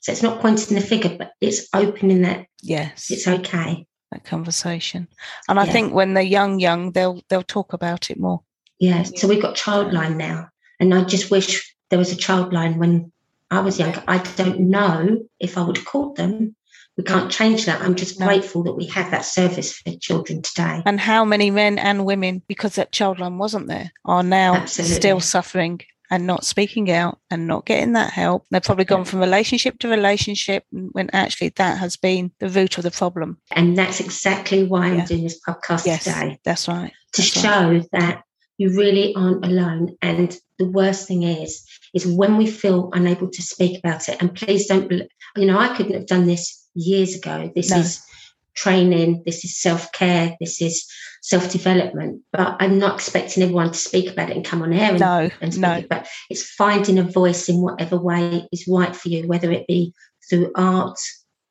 [0.00, 3.10] So it's not pointing the finger, but it's opening that Yes.
[3.10, 3.86] it's okay.
[4.10, 5.06] that conversation.
[5.50, 5.72] And I Yeah.
[5.72, 8.40] think when they're young, young, they'll they'll talk about it more.
[8.78, 9.02] Yeah.
[9.02, 10.48] So we've got Childline now.
[10.80, 13.12] And I just wish there was a Childline when
[13.50, 14.02] I was younger.
[14.06, 16.54] I don't know if I would have called them.
[16.96, 17.80] We can't change that.
[17.80, 18.26] I'm just No.
[18.26, 20.82] grateful that we have that service for children today.
[20.84, 24.96] And how many men and women, because that childline wasn't there, are now Absolutely.
[24.96, 25.80] still suffering
[26.10, 28.46] and not speaking out and not getting that help.
[28.50, 32.84] They've probably gone from relationship to relationship when actually that has been the root of
[32.84, 33.38] the problem.
[33.52, 36.38] And that's exactly why I'm doing this podcast Yes, today.
[36.44, 36.92] that's right.
[37.12, 37.42] to That's right.
[37.82, 38.22] show that
[38.56, 39.96] you really aren't alone.
[40.02, 41.64] And the worst thing is,
[41.98, 44.20] is when we feel unable to speak about it.
[44.20, 44.90] And please don't,
[45.36, 47.50] you know, I couldn't have done this years ago.
[47.54, 47.78] This no.
[47.78, 48.00] is
[48.54, 50.86] training, this is self care, this is
[51.22, 52.22] self development.
[52.32, 55.30] But I'm not expecting everyone to speak about it and come on air and, no,
[55.40, 55.72] and speak no.
[55.72, 55.88] it.
[55.88, 59.92] But it's finding a voice in whatever way is right for you, whether it be
[60.30, 60.98] through art,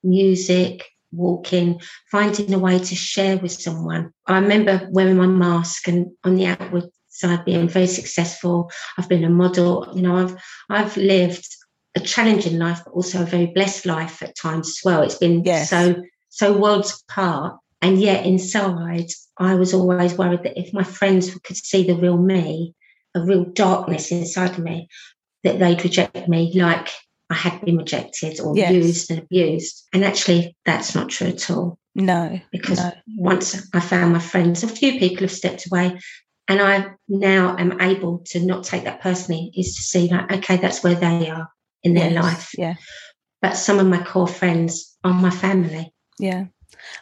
[0.03, 4.13] music, walking, finding a way to share with someone.
[4.25, 6.85] I remember wearing my mask and on the outward
[7.19, 8.71] side been very successful.
[8.97, 10.35] I've been a model, you know, I've
[10.69, 11.47] I've lived
[11.95, 15.01] a challenging life, but also a very blessed life at times as well.
[15.01, 15.69] It's been yes.
[15.69, 15.95] so
[16.29, 17.57] so worlds apart.
[17.81, 22.17] And yet inside I was always worried that if my friends could see the real
[22.17, 22.73] me,
[23.13, 24.87] a real darkness inside of me,
[25.43, 26.89] that they'd reject me like
[27.29, 28.71] I had been rejected or yes.
[28.71, 29.85] used and abused.
[29.93, 31.77] And actually, that's not true at all.
[31.93, 32.39] No.
[32.51, 32.93] Because no.
[33.17, 35.99] once I found my friends, a few people have stepped away.
[36.47, 40.57] And I now am able to not take that personally, is to see like, okay,
[40.57, 41.49] that's where they are
[41.83, 42.23] in their yes.
[42.23, 42.51] life.
[42.57, 42.75] Yeah.
[43.41, 45.93] But some of my core friends are my family.
[46.19, 46.45] Yeah.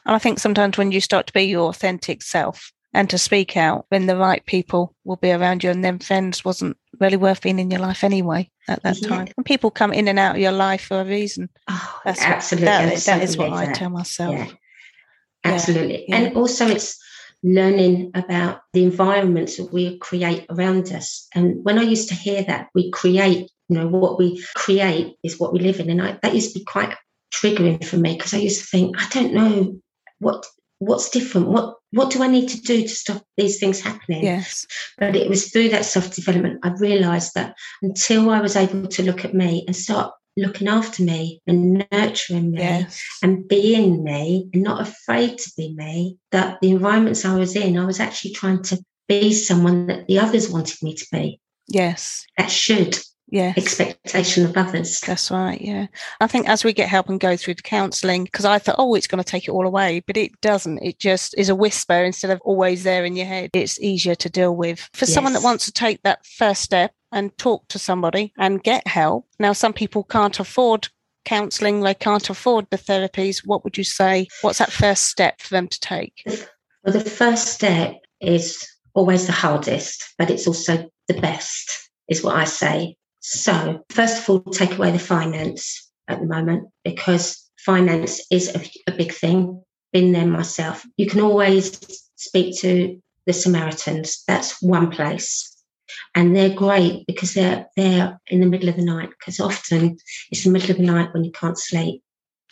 [0.05, 3.57] And I think sometimes when you start to be your authentic self, and to speak
[3.57, 7.41] out when the right people will be around you and then friends wasn't really worth
[7.41, 9.09] being in your life anyway at that yeah.
[9.09, 9.27] time.
[9.35, 11.49] And people come in and out of your life for a reason.
[11.67, 12.69] Oh, That's absolutely.
[12.69, 14.33] What, that, that is what I tell myself.
[14.33, 14.47] Yeah.
[15.43, 16.05] Absolutely.
[16.07, 16.15] Yeah.
[16.15, 16.97] And also it's
[17.45, 21.27] learning about the environments that we create around us.
[21.35, 25.39] And when I used to hear that, we create, you know, what we create is
[25.39, 25.91] what we live in.
[25.91, 26.95] And I, that used to be quite
[27.33, 29.79] triggering for me because I used to think, I don't know
[30.19, 30.45] what
[30.79, 34.65] what's different what what do i need to do to stop these things happening yes
[34.97, 39.03] but it was through that self development i realized that until i was able to
[39.03, 43.01] look at me and start looking after me and nurturing me yes.
[43.23, 47.77] and being me and not afraid to be me that the environments i was in
[47.77, 52.25] i was actually trying to be someone that the others wanted me to be yes
[52.37, 54.99] that should yeah expectation of others.
[55.01, 55.87] That's right yeah.
[56.19, 58.93] I think as we get help and go through the counselling because i thought oh
[58.95, 60.79] it's going to take it all away but it doesn't.
[60.79, 63.51] It just is a whisper instead of always there in your head.
[63.53, 64.89] It's easier to deal with.
[64.93, 65.13] For yes.
[65.13, 69.27] someone that wants to take that first step and talk to somebody and get help
[69.39, 70.89] now some people can't afford
[71.23, 74.27] counselling they can't afford the therapies what would you say?
[74.41, 76.23] What's that first step for them to take?
[76.25, 82.35] Well the first step is always the hardest but it's also the best is what
[82.35, 82.95] i say
[83.27, 88.61] so, first of all, take away the finance at the moment because finance is a,
[88.87, 89.63] a big thing.
[89.91, 90.85] Been there myself.
[90.95, 91.75] You can always
[92.17, 94.23] speak to the Samaritans.
[94.27, 95.51] That's one place.
[96.13, 99.97] And they're great because they're there in the middle of the night because often
[100.29, 102.03] it's the middle of the night when you can't sleep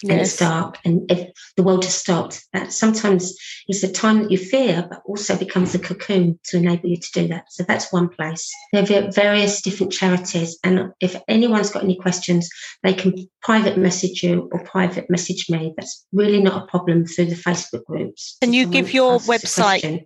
[0.02, 0.12] yes.
[0.12, 2.46] and it's dark and if the world has stopped.
[2.54, 3.36] That sometimes
[3.68, 7.12] is the time that you fear, but also becomes a cocoon to enable you to
[7.14, 7.46] do that.
[7.50, 8.52] So that's one place.
[8.72, 12.50] There are various different charities, and if anyone's got any questions,
[12.84, 15.74] they can private message you or private message me.
[15.78, 18.38] That's really not a problem through the Facebook groups.
[18.42, 20.06] Can you give your website?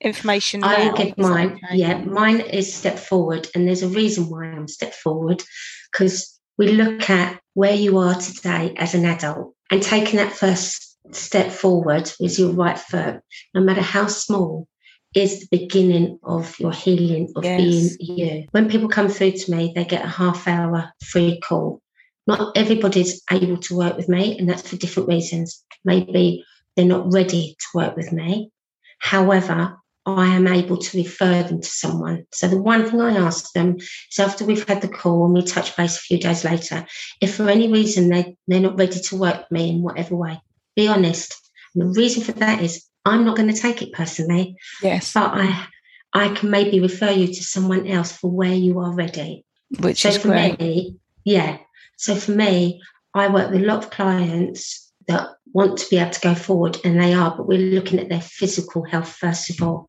[0.00, 1.58] information I will give mine.
[1.64, 1.76] Okay?
[1.78, 5.42] Yeah, mine is Step Forward, and there's a reason why I'm Step Forward
[5.90, 10.96] because we look at where you are today as an adult and taking that first
[11.10, 13.18] step forward with your right foot,
[13.52, 14.68] no matter how small,
[15.12, 17.96] is the beginning of your healing, of yes.
[17.96, 18.46] being you.
[18.52, 21.82] When people come through to me, they get a half hour free call.
[22.28, 25.64] Not everybody's able to work with me, and that's for different reasons.
[25.84, 26.44] Maybe
[26.76, 28.52] they're not ready to work with me.
[29.00, 29.76] However,
[30.16, 32.26] I am able to refer them to someone.
[32.32, 35.42] So the one thing I ask them is after we've had the call and we
[35.42, 36.86] touch base a few days later,
[37.20, 40.40] if for any reason they, they're not ready to work with me in whatever way,
[40.76, 41.34] be honest.
[41.74, 44.56] And the reason for that is I'm not going to take it personally.
[44.82, 45.12] Yes.
[45.12, 45.66] But I
[46.14, 49.44] I can maybe refer you to someone else for where you are ready.
[49.80, 50.58] Which so is for great.
[50.58, 51.58] Me, yeah.
[51.96, 52.80] So for me,
[53.14, 56.78] I work with a lot of clients that want to be able to go forward
[56.84, 59.87] and they are, but we're looking at their physical health first of all.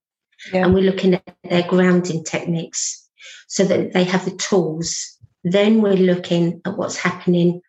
[0.53, 0.65] Yeah.
[0.65, 3.07] And we're looking at their grounding techniques
[3.47, 5.17] so that they have the tools.
[5.43, 7.61] Then we're looking at what's happening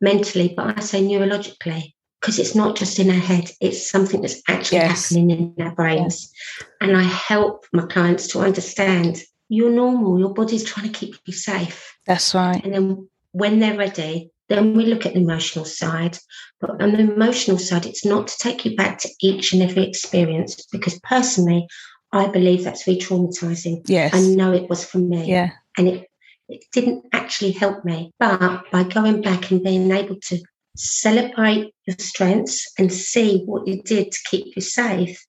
[0.00, 4.42] mentally, but I say neurologically, because it's not just in our head, it's something that's
[4.48, 5.08] actually yes.
[5.08, 6.32] happening in our brains.
[6.80, 11.32] And I help my clients to understand you're normal, your body's trying to keep you
[11.32, 11.96] safe.
[12.06, 12.62] That's right.
[12.62, 16.18] And then when they're ready, then we look at the emotional side.
[16.60, 19.86] But on the emotional side, it's not to take you back to each and every
[19.86, 21.66] experience because personally,
[22.12, 23.82] I believe that's re traumatizing.
[23.86, 24.14] Yes.
[24.14, 25.28] I know it was for me.
[25.28, 25.50] Yeah.
[25.76, 26.08] And it,
[26.48, 28.12] it didn't actually help me.
[28.18, 30.38] But by going back and being able to
[30.76, 35.22] celebrate your strengths and see what you did to keep you safe,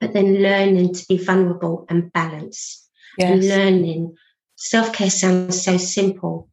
[0.00, 2.82] but then learning to be vulnerable and balance.
[3.18, 4.14] and learning.
[4.56, 6.50] Self care sounds so simple,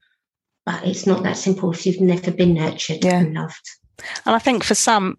[0.65, 3.19] but it's not that simple if you've never been nurtured yeah.
[3.19, 3.69] and loved.
[4.25, 5.17] And I think for some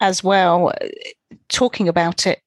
[0.00, 0.72] as well,
[1.48, 2.42] talking about it,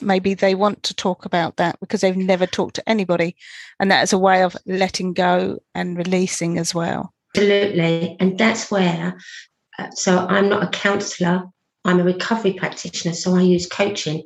[0.00, 3.36] maybe they want to talk about that because they've never talked to anybody.
[3.80, 7.12] And that is a way of letting go and releasing as well.
[7.34, 8.16] Absolutely.
[8.20, 9.18] And that's where,
[9.78, 11.44] uh, so I'm not a counsellor,
[11.84, 13.14] I'm a recovery practitioner.
[13.14, 14.22] So I use coaching.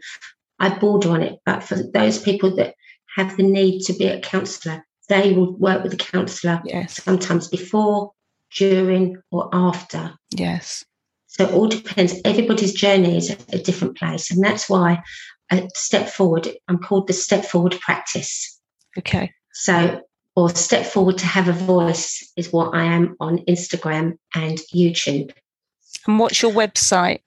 [0.59, 1.39] I border on it.
[1.45, 2.75] But for those people that
[3.17, 7.03] have the need to be a counsellor, they will work with a counsellor yes.
[7.03, 8.13] sometimes before,
[8.57, 10.13] during, or after.
[10.31, 10.85] Yes.
[11.27, 12.15] So it all depends.
[12.25, 14.31] Everybody's journey is a different place.
[14.31, 15.03] And that's why
[15.51, 18.59] a step forward, I'm called the step forward practice.
[18.99, 19.33] Okay.
[19.53, 20.01] So,
[20.35, 25.33] or step forward to have a voice is what I am on Instagram and YouTube.
[26.07, 27.21] And what's your website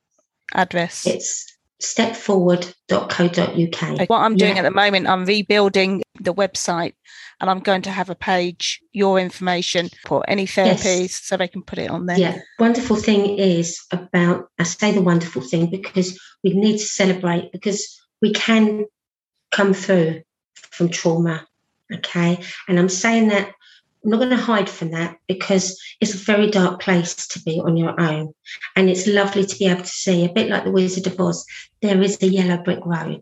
[0.54, 1.08] address?
[1.08, 1.46] It's
[1.82, 4.10] stepforward.co.uk.
[4.10, 4.60] What I'm doing yeah.
[4.60, 6.96] at the moment, I'm rebuilding the website
[7.40, 11.22] and I'm going to have a page, your information for any therapies yes.
[11.24, 12.18] so they can put it on there.
[12.18, 12.40] Yeah.
[12.60, 17.99] Wonderful thing is about, I say the wonderful thing because we need to celebrate because
[18.22, 18.86] we can
[19.52, 20.22] come through
[20.54, 21.46] from trauma.
[21.94, 22.40] Okay.
[22.68, 23.54] And I'm saying that
[24.04, 27.60] I'm not going to hide from that because it's a very dark place to be
[27.60, 28.34] on your own.
[28.76, 31.46] And it's lovely to be able to see, a bit like the Wizard of Oz,
[31.82, 33.22] there is a yellow brick road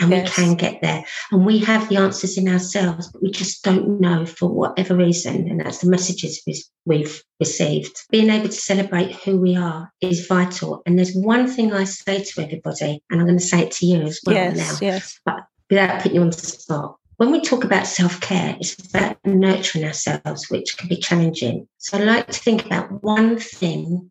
[0.00, 0.36] and yes.
[0.36, 1.04] we can get there.
[1.30, 5.48] And we have the answers in ourselves, but we just don't know for whatever reason.
[5.48, 6.42] And that's the messages
[6.84, 7.96] we've received.
[8.10, 10.82] Being able to celebrate who we are is vital.
[10.86, 13.86] And there's one thing I say to everybody, and I'm going to say it to
[13.86, 15.20] you as well yes, now, yes.
[15.24, 19.16] but without putting you on the spot when we talk about self care, it's about
[19.24, 21.66] nurturing ourselves, which can be challenging.
[21.78, 24.10] So I like to think about one thing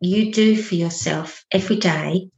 [0.00, 2.30] you do for yourself every day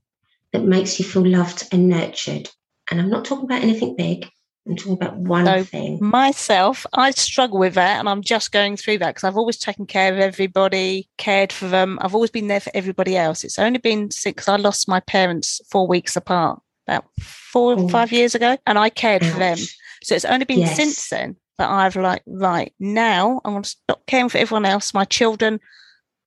[0.53, 2.49] that makes you feel loved and nurtured.
[2.91, 4.29] And I'm not talking about anything big.
[4.69, 5.99] I'm talking about one so thing.
[6.01, 9.87] Myself, I struggle with that, and I'm just going through that because I've always taken
[9.87, 11.99] care of everybody, cared for them.
[12.03, 13.43] I've always been there for everybody else.
[13.43, 17.89] It's only been since I lost my parents four weeks apart, about four or oh.
[17.89, 19.33] five years ago, and I cared Ouch.
[19.33, 19.59] for them.
[20.03, 20.77] So it's only been yes.
[20.77, 24.93] since then that I've like, right, now I'm going to stop caring for everyone else,
[24.93, 25.61] my children,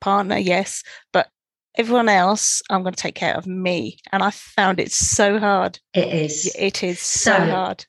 [0.02, 1.30] partner, yes, but
[1.76, 3.98] everyone else, I'm going to take care of me.
[4.12, 5.80] And I found it so hard.
[5.94, 6.54] It is.
[6.58, 7.86] It is so, so hard.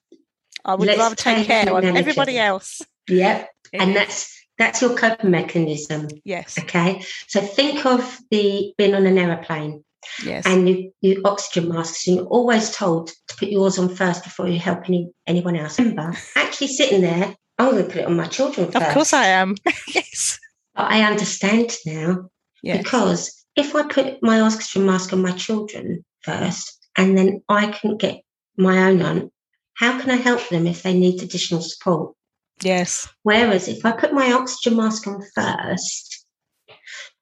[0.65, 2.81] I would rather take care of everybody else.
[3.09, 3.51] Yep.
[3.73, 3.97] It and is.
[3.97, 6.09] that's that's your coping mechanism.
[6.25, 6.59] Yes.
[6.59, 7.03] Okay.
[7.27, 9.85] So think of the being on an aeroplane
[10.25, 10.45] Yes.
[10.47, 14.49] And you, you oxygen masks, and you're always told to put yours on first before
[14.49, 15.79] you help any, anyone else.
[15.79, 18.85] Remember, actually sitting there, I'm going to put it on my children first.
[18.85, 19.57] Of course I am.
[19.95, 20.39] yes.
[20.75, 22.29] But I understand now
[22.63, 22.79] yes.
[22.79, 27.97] because if I put my oxygen mask on my children first and then I can
[27.97, 28.23] get
[28.57, 29.31] my own on,
[29.75, 32.15] how can I help them if they need additional support?
[32.63, 33.09] Yes.
[33.23, 36.27] Whereas if I put my oxygen mask on first,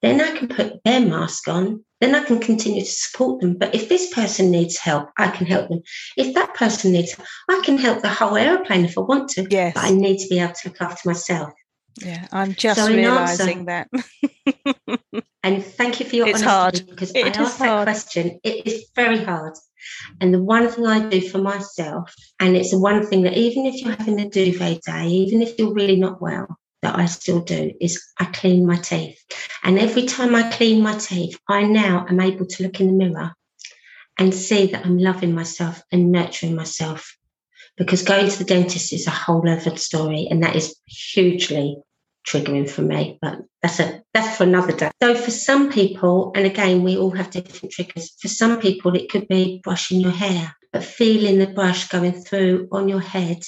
[0.02, 3.54] then I can put their mask on then I can continue to support them.
[3.54, 5.82] But if this person needs help, I can help them.
[6.16, 9.46] If that person needs help, I can help the whole aeroplane if I want to.
[9.48, 9.74] Yes.
[9.74, 11.52] But I need to be able to look after myself.
[12.04, 13.88] Yeah, I'm just so realizing that.
[15.42, 16.90] and thank you for your it's honesty hard.
[16.90, 18.38] because it I asked that question.
[18.44, 19.54] It is very hard.
[20.20, 23.66] And the one thing I do for myself, and it's the one thing that even
[23.66, 26.46] if you're having a duvet day, even if you're really not well,
[26.82, 29.18] that I still do is I clean my teeth.
[29.64, 32.92] And every time I clean my teeth, I now am able to look in the
[32.92, 33.32] mirror
[34.18, 37.16] and see that I'm loving myself and nurturing myself.
[37.76, 41.78] Because going to the dentist is a whole other story, and that is hugely
[42.26, 43.18] triggering for me.
[43.20, 44.90] But that's a that's for another day.
[45.02, 48.14] So for some people, and again, we all have different triggers.
[48.20, 52.68] For some people, it could be brushing your hair, but feeling the brush going through
[52.72, 53.42] on your head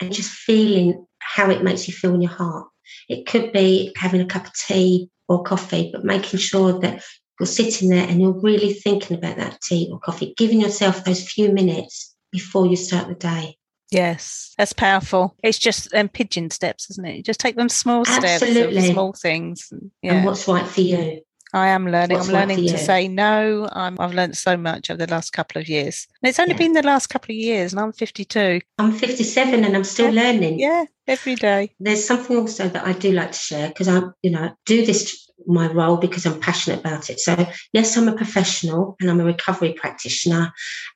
[0.00, 2.68] and just feeling how it makes you feel in your heart.
[3.08, 7.02] It could be having a cup of tea or coffee, but making sure that
[7.40, 11.28] you're sitting there and you're really thinking about that tea or coffee, giving yourself those
[11.28, 13.56] few minutes before you start the day.
[13.92, 15.36] Yes, that's powerful.
[15.42, 17.24] It's just um, pigeon steps, isn't it?
[17.24, 18.72] just take them small Absolutely.
[18.72, 19.72] steps, small things.
[20.02, 20.14] Yeah.
[20.14, 21.20] And what's right for you?
[21.54, 22.16] I am learning.
[22.16, 23.68] What's I'm learning to say no.
[23.72, 26.06] i have learned so much over the last couple of years.
[26.22, 26.58] And it's only yeah.
[26.58, 28.60] been the last couple of years, and I'm 52.
[28.78, 30.22] I'm 57, and I'm still yeah.
[30.22, 30.58] learning.
[30.58, 31.74] Yeah, every day.
[31.78, 35.30] There's something also that I do like to share because I, you know, do this
[35.46, 37.20] my role because I'm passionate about it.
[37.20, 40.52] So yes, I'm a professional and I'm a recovery practitioner.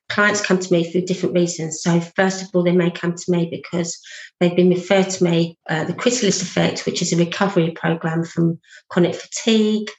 [0.09, 1.81] Clients come to me for different reasons.
[1.81, 3.99] So first of all, they may come to me because
[4.39, 8.59] they've been referred to me uh, the Chrysalis Effect, which is a recovery program from
[8.89, 9.89] chronic fatigue,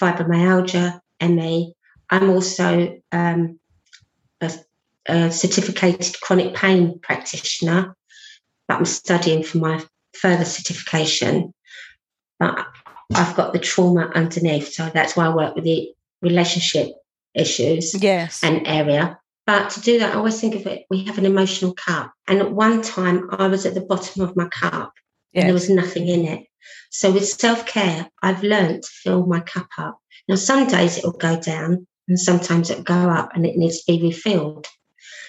[0.00, 1.74] fibromyalgia, ME.
[2.10, 3.60] I'm also um,
[4.40, 4.52] a,
[5.06, 7.94] a, certificated chronic pain practitioner.
[8.68, 9.82] but I'm studying for my
[10.14, 11.54] further certification.
[12.38, 12.66] But
[13.14, 14.72] I've got the trauma underneath.
[14.72, 16.88] So that's why I work with the relationship
[17.34, 18.42] issues yes.
[18.42, 19.18] and area.
[19.46, 22.12] But to do that, I always think of it, we have an emotional cup.
[22.28, 24.92] And at one time, I was at the bottom of my cup
[25.32, 25.42] yes.
[25.42, 26.46] and there was nothing in it.
[26.90, 29.98] So with self care, I've learned to fill my cup up.
[30.28, 33.92] Now, some days it'll go down and sometimes it'll go up and it needs to
[33.92, 34.66] be refilled.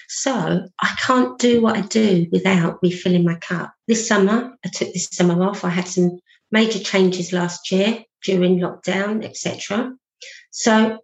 [0.08, 3.72] So I can't do what I do without refilling my cup.
[3.88, 5.64] This summer, I took this summer off.
[5.64, 6.20] I had some
[6.52, 9.92] major changes last year during lockdown, etc.
[10.50, 10.98] So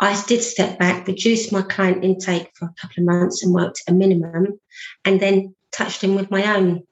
[0.00, 3.82] I did step back, reduced my client intake for a couple of months and worked
[3.86, 4.58] a minimum,
[5.04, 6.84] and then touched in with my own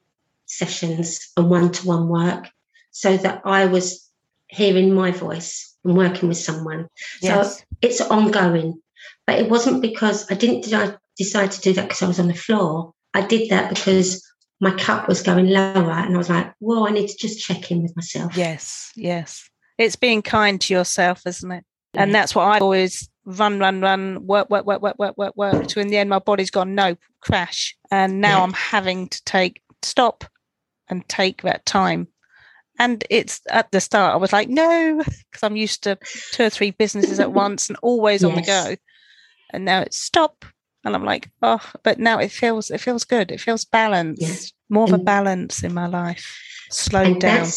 [0.47, 2.49] sessions and one to one work
[2.91, 4.09] so that I was
[4.49, 6.89] hearing my voice and working with someone.
[7.23, 7.59] Yes.
[7.59, 8.81] So it's ongoing.
[9.27, 10.71] But it wasn't because I didn't
[11.17, 12.93] decide to do that because I was on the floor.
[13.15, 14.25] I did that because
[14.61, 17.71] my cup was going lower and I was like, whoa, I need to just check
[17.71, 18.37] in with myself.
[18.37, 19.49] Yes, yes.
[19.77, 21.65] It's being kind to yourself, isn't it?
[21.99, 22.13] And mm.
[22.13, 25.67] that's what I always run, run, run, work, work, work, work, work, work, work.
[25.67, 27.77] To in the end, my body's gone, no, crash.
[27.91, 28.45] And now yeah.
[28.45, 30.25] I'm having to take, stop
[30.89, 32.09] and take that time.
[32.79, 35.99] And it's at the start, I was like, no, because I'm used to
[36.33, 38.31] two or three businesses at once and always yes.
[38.31, 38.77] on the go.
[39.51, 40.45] And now it's stop,
[40.85, 43.33] and I'm like, oh, but now it feels it feels good.
[43.33, 44.35] It feels balanced, yeah.
[44.69, 46.39] more of and, a balance in my life.
[46.71, 47.49] Slowed down.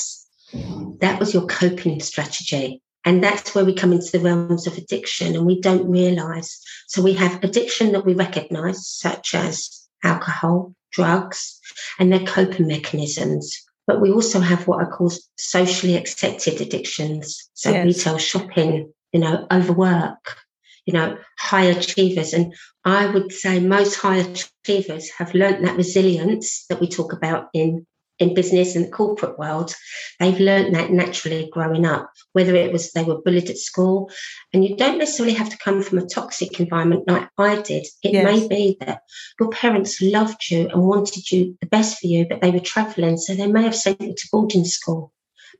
[1.01, 2.81] That was your coping strategy.
[3.03, 6.59] And that's where we come into the realms of addiction and we don't realize.
[6.87, 11.59] So we have addiction that we recognize, such as alcohol, drugs,
[11.99, 13.59] and their coping mechanisms.
[13.87, 17.49] But we also have what are called socially accepted addictions.
[17.55, 17.85] So yes.
[17.85, 20.37] retail shopping, you know, overwork,
[20.85, 22.33] you know, high achievers.
[22.33, 22.53] And
[22.85, 27.85] I would say most high achievers have learnt that resilience that we talk about in
[28.21, 29.73] in business and the corporate world,
[30.19, 34.09] they've learned that naturally growing up, whether it was they were bullied at school.
[34.53, 37.85] And you don't necessarily have to come from a toxic environment like I did.
[38.03, 38.23] It yes.
[38.23, 39.01] may be that
[39.39, 43.17] your parents loved you and wanted you the best for you, but they were traveling.
[43.17, 45.11] So they may have sent you to boarding school.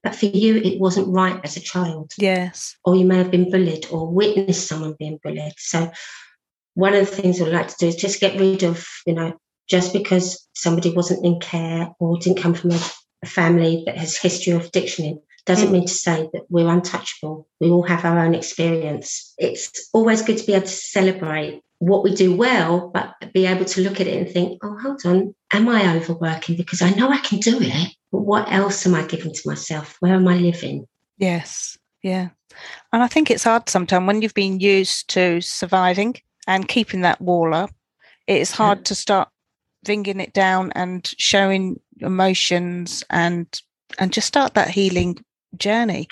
[0.04, 2.12] But for you, it wasn't right as a child.
[2.18, 2.76] Yes.
[2.86, 5.54] Or you may have been bullied or witnessed someone being bullied.
[5.58, 5.92] So
[6.74, 9.14] one of the things I would like to do is just get rid of, you
[9.14, 9.34] know,
[9.68, 12.80] just because somebody wasn't in care or didn't come from a,
[13.24, 15.74] a family that has history of addiction doesn't mm.
[15.74, 17.48] mean to say that we're untouchable.
[17.60, 19.34] We all have our own experience.
[19.38, 23.66] It's always good to be able to celebrate what we do well, but be able
[23.66, 26.56] to look at it and think, oh, hold on, am I overworking?
[26.56, 29.98] Because I know I can do it, but what else am I giving to myself?
[30.00, 30.88] Where am I living?
[31.18, 32.30] Yes, yeah.
[32.94, 37.20] And I think it's hard sometimes when you've been used to surviving and keeping that
[37.20, 37.72] wall up,
[38.28, 38.84] it's hard yeah.
[38.84, 39.30] to start
[39.84, 43.62] bringing it down and showing emotions and
[44.00, 45.24] and just start that healing
[45.58, 46.08] journey.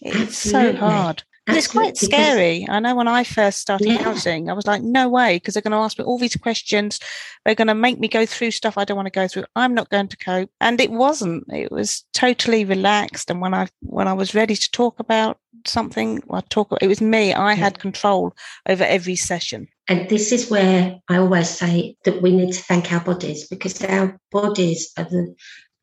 [0.00, 0.78] It's Absolutely.
[0.78, 1.22] so hard.
[1.48, 2.66] It's quite scary.
[2.68, 4.02] I know when I first started yeah.
[4.02, 7.00] counselling, I was like, no way, because they're going to ask me all these questions.
[7.44, 9.44] They're going to make me go through stuff I don't want to go through.
[9.56, 10.50] I'm not going to cope.
[10.60, 11.44] And it wasn't.
[11.52, 13.30] It was totally relaxed.
[13.30, 16.76] And when I when I was ready to talk about something, I talk.
[16.82, 17.32] It was me.
[17.32, 18.36] I had control
[18.68, 19.68] over every session.
[19.88, 23.82] And this is where I always say that we need to thank our bodies because
[23.84, 25.34] our bodies are the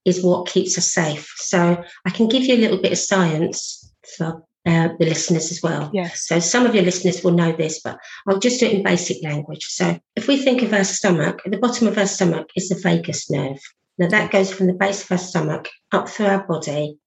[0.05, 1.33] is what keeps us safe.
[1.37, 5.61] So I can give you a little bit of science for uh, the listeners as
[5.61, 5.89] well.
[5.93, 6.27] Yes.
[6.27, 7.97] So some of your listeners will know this, but
[8.27, 9.65] I'll just do it in basic language.
[9.65, 12.75] So if we think of our stomach, at the bottom of our stomach is the
[12.75, 13.59] vagus nerve.
[13.97, 16.97] Now that goes from the base of our stomach up through our body.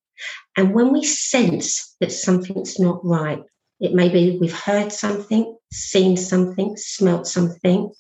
[0.57, 3.43] And when we sense that something's not right,
[3.81, 7.93] it may be we've heard something, seen something, smelt something,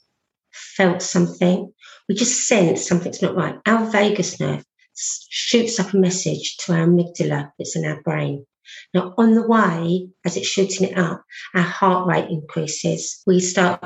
[0.53, 1.73] felt something.
[2.09, 3.59] We just sense something's not right.
[3.67, 4.65] Our vagus nerve
[4.95, 8.47] shoots up a message to our amygdala that's in our brain.
[8.93, 11.23] Now, on the way, as it's shooting it up,
[11.55, 13.23] our heart rate increases.
[13.27, 13.81] We start,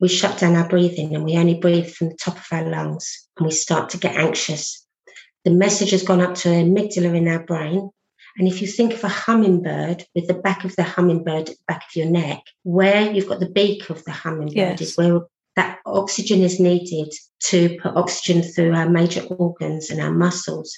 [0.00, 3.28] we shut down our breathing and we only breathe from the top of our lungs
[3.36, 4.86] and we start to get anxious.
[5.44, 7.90] The message has gone up to the amygdala in our brain.
[8.36, 11.64] And if you think of a hummingbird with the back of the hummingbird at the
[11.68, 14.80] back of your neck, where you've got the beak of the hummingbird yes.
[14.80, 15.20] is where
[15.56, 17.12] that oxygen is needed
[17.44, 20.76] to put oxygen through our major organs and our muscles.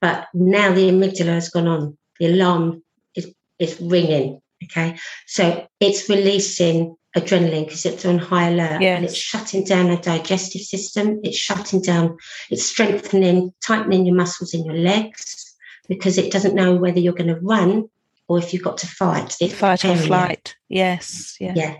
[0.00, 2.82] But now the amygdala has gone on the alarm
[3.14, 4.40] is, is ringing.
[4.64, 4.96] Okay.
[5.26, 8.96] So it's releasing adrenaline because it's on high alert yes.
[8.96, 11.20] and it's shutting down a digestive system.
[11.22, 12.16] It's shutting down,
[12.50, 15.45] it's strengthening, tightening your muscles in your legs
[15.88, 17.88] because it doesn't know whether you're going to run
[18.28, 19.36] or if you've got to fight.
[19.40, 20.56] It's fight or flight.
[20.68, 21.36] Yes.
[21.40, 21.52] Yeah.
[21.54, 21.76] Yeah.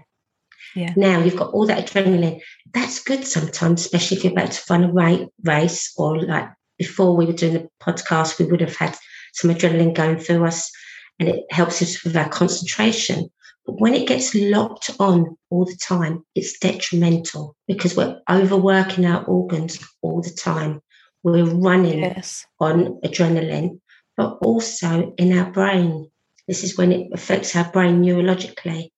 [0.75, 0.93] Yeah.
[0.95, 2.41] Now you've got all that adrenaline.
[2.75, 6.49] That's good sometimes, especially if you're about to run a race or like
[6.79, 8.97] before we were doing the podcast, we would have had
[9.33, 10.71] some adrenaline going through us
[11.19, 13.31] and it helps us with our concentration.
[13.65, 19.25] But when it gets locked on all the time, it's detrimental because we're overworking our
[19.25, 20.81] organs all the time.
[21.23, 22.47] We're running yes.
[22.61, 23.81] on adrenaline,
[24.17, 26.11] but also in our brain.
[26.49, 28.91] This is when it affects our brain neurologically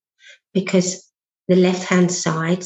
[0.53, 1.11] because
[1.49, 2.65] the left hand side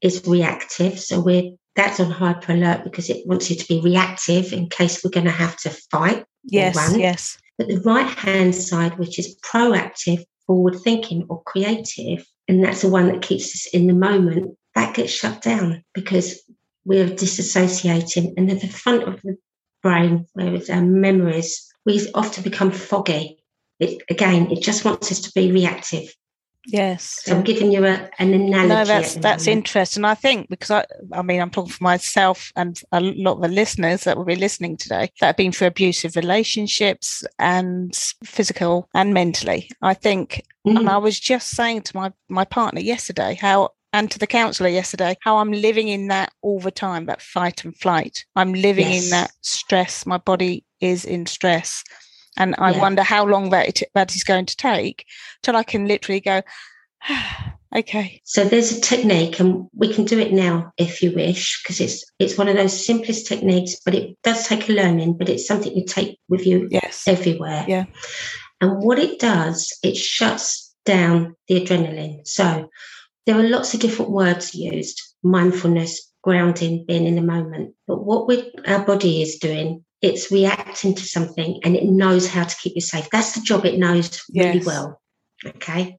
[0.00, 0.98] is reactive.
[0.98, 5.02] So we're that's on hyper alert because it wants you to be reactive in case
[5.04, 6.24] we're going to have to fight.
[6.44, 7.38] Yes, yes.
[7.58, 12.88] But the right hand side, which is proactive, forward thinking, or creative, and that's the
[12.88, 16.42] one that keeps us in the moment, that gets shut down because
[16.84, 18.32] we're disassociating.
[18.36, 19.36] And at the front of the
[19.82, 23.42] brain, where it's our memories, we often become foggy.
[23.78, 26.14] It, again, it just wants us to be reactive.
[26.66, 27.20] Yes.
[27.22, 28.68] So I'm giving you a, an analogy.
[28.68, 30.04] No, that's that's interesting.
[30.04, 33.48] I think because I, I mean, I'm talking for myself and a lot of the
[33.48, 39.14] listeners that will be listening today that have been through abusive relationships and physical and
[39.14, 39.70] mentally.
[39.80, 40.78] I think, mm.
[40.78, 44.68] and I was just saying to my my partner yesterday how and to the counsellor
[44.68, 48.24] yesterday how I'm living in that all the time, that fight and flight.
[48.36, 49.04] I'm living yes.
[49.04, 50.04] in that stress.
[50.04, 51.84] My body is in stress.
[52.36, 52.80] And I yeah.
[52.80, 55.04] wonder how long that, it, that is going to take
[55.42, 56.42] till I can literally go,
[57.76, 58.20] okay.
[58.24, 62.04] So there's a technique, and we can do it now if you wish, because it's
[62.18, 65.74] it's one of those simplest techniques, but it does take a learning, but it's something
[65.74, 67.06] you take with you yes.
[67.06, 67.64] everywhere.
[67.66, 67.86] Yeah.
[68.60, 72.26] And what it does, it shuts down the adrenaline.
[72.26, 72.68] So
[73.26, 77.74] there are lots of different words used mindfulness, grounding, being in the moment.
[77.86, 82.44] But what we, our body is doing it's reacting to something and it knows how
[82.44, 83.08] to keep you safe.
[83.10, 84.66] That's the job it knows really yes.
[84.66, 85.00] well.
[85.44, 85.98] Okay.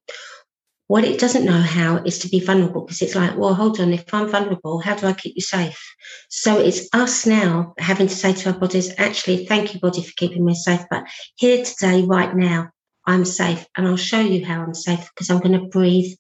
[0.88, 3.94] What it doesn't know how is to be vulnerable because it's like, well, hold on,
[3.94, 5.82] if I'm vulnerable, how do I keep you safe?
[6.30, 10.12] So it's us now having to say to our bodies, actually, thank you, body, for
[10.18, 10.82] keeping me safe.
[10.90, 12.72] But here today, right now,
[13.06, 13.66] I'm safe.
[13.78, 16.14] And I'll show you how I'm safe because I'm going to breathe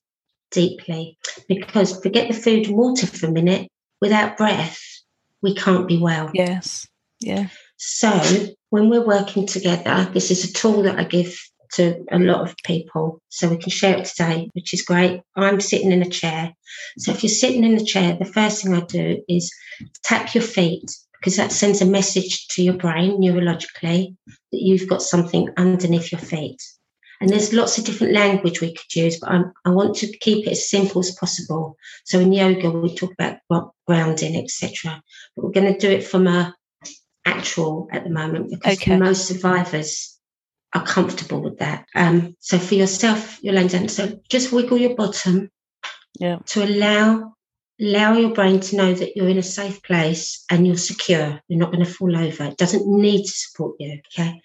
[0.52, 1.18] deeply.
[1.50, 3.68] Because forget the food and water for a minute,
[4.00, 4.80] without breath,
[5.42, 6.32] we can't be well.
[6.34, 6.88] Yes.
[7.20, 7.48] Yeah.
[7.84, 8.12] So
[8.70, 11.36] when we're working together, this is a tool that I give
[11.74, 13.20] to a lot of people.
[13.30, 15.22] So we can share it today, which is great.
[15.36, 16.54] I'm sitting in a chair.
[17.00, 19.52] So if you're sitting in the chair, the first thing I do is
[20.04, 25.02] tap your feet because that sends a message to your brain neurologically that you've got
[25.02, 26.62] something underneath your feet.
[27.20, 30.46] And there's lots of different language we could use, but I'm, i want to keep
[30.46, 31.78] it as simple as possible.
[32.04, 35.02] So in yoga, we talk about grounding, etc.
[35.36, 36.56] But we're going to do it from a
[37.26, 38.98] actual at the moment because okay.
[38.98, 40.18] most survivors
[40.74, 41.86] are comfortable with that.
[41.96, 43.90] Um, so for yourself, you're laying down.
[43.90, 45.50] So just wiggle your bottom
[46.20, 46.40] yeah.
[46.48, 47.34] to allow
[47.80, 51.42] allow your brain to know that you're in a safe place and you're secure.
[51.48, 52.44] You're not going to fall over.
[52.44, 54.00] It doesn't need to support you.
[54.14, 54.40] Okay.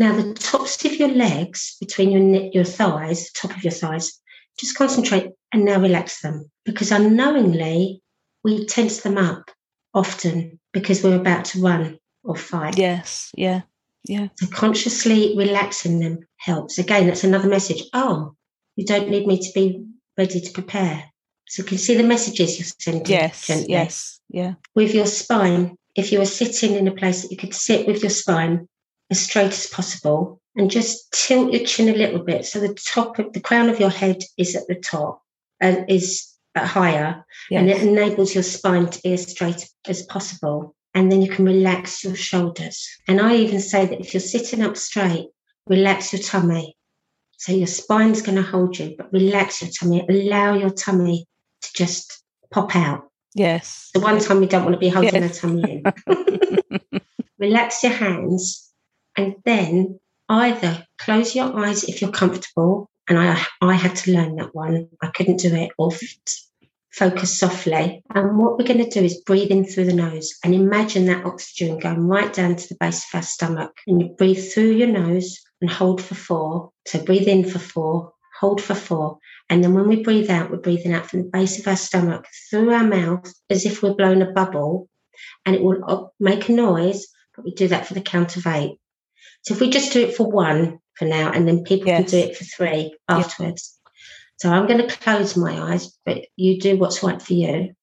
[0.00, 4.20] Now the tops of your legs between your your thighs, the top of your thighs,
[4.58, 8.02] just concentrate and now relax them because unknowingly
[8.44, 9.50] we tense them up
[9.94, 12.78] often because we're about to run or fight.
[12.78, 13.62] Yes, yeah,
[14.04, 14.28] yeah.
[14.36, 16.78] So consciously relaxing them helps.
[16.78, 17.82] Again, that's another message.
[17.92, 18.34] Oh,
[18.76, 19.84] you don't need me to be
[20.16, 21.04] ready to prepare.
[21.48, 23.06] So you can see the messages you're sending.
[23.06, 23.66] Yes, gently.
[23.68, 24.54] yes, yeah.
[24.74, 28.02] With your spine, if you are sitting in a place that you could sit with
[28.02, 28.68] your spine
[29.10, 33.18] as straight as possible and just tilt your chin a little bit so the top
[33.18, 35.22] of the crown of your head is at the top
[35.60, 37.60] and is uh, higher yes.
[37.60, 41.44] and it enables your spine to be as straight as possible and then you can
[41.44, 42.88] relax your shoulders.
[43.08, 45.28] And I even say that if you're sitting up straight,
[45.66, 46.76] relax your tummy.
[47.38, 50.06] So your spine's going to hold you, but relax your tummy.
[50.08, 51.26] Allow your tummy
[51.62, 52.22] to just
[52.52, 53.08] pop out.
[53.34, 53.90] Yes.
[53.94, 55.42] The one time we don't want to be holding yes.
[55.42, 57.00] our tummy in.
[57.38, 58.70] relax your hands
[59.16, 62.88] and then either close your eyes if you're comfortable.
[63.08, 64.88] And I, I had to learn that one.
[65.02, 65.72] I couldn't do it.
[65.76, 65.90] Or
[66.92, 68.02] focus softly.
[68.14, 71.24] And what we're going to do is breathe in through the nose and imagine that
[71.24, 73.72] oxygen going right down to the base of our stomach.
[73.86, 76.70] And you breathe through your nose and hold for four.
[76.86, 79.18] So breathe in for four, hold for four.
[79.48, 82.26] And then when we breathe out, we're breathing out from the base of our stomach
[82.50, 84.88] through our mouth as if we're blowing a bubble.
[85.46, 88.78] And it will make a noise, but we do that for the count of eight.
[89.42, 92.10] So if we just do it for one for now, and then people yes.
[92.10, 93.78] can do it for three afterwards.
[94.42, 97.74] So I'm going to close my eyes, but you do what's right for you.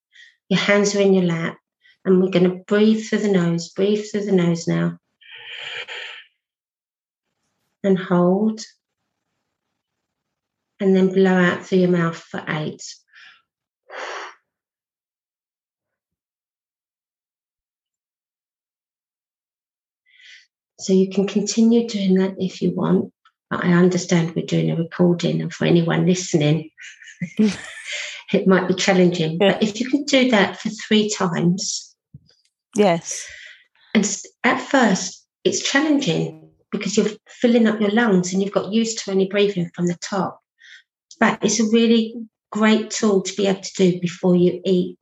[0.49, 1.57] Your hands are in your lap,
[2.03, 4.97] and we're going to breathe through the nose, breathe through the nose now.
[7.81, 8.59] And hold.
[10.81, 12.83] And then blow out through your mouth for eight.
[20.81, 23.13] So you can continue doing that if you want.
[23.51, 26.69] I understand we're doing a recording, and for anyone listening,
[28.31, 29.31] it might be challenging.
[29.31, 29.53] Yeah.
[29.53, 31.95] But if you can do that for three times.
[32.75, 33.27] Yes.
[33.95, 34.05] And
[34.43, 39.11] at first, it's challenging because you're filling up your lungs and you've got used to
[39.11, 40.39] only breathing from the top.
[41.19, 42.15] But it's a really
[42.51, 44.99] great tool to be able to do before you eat,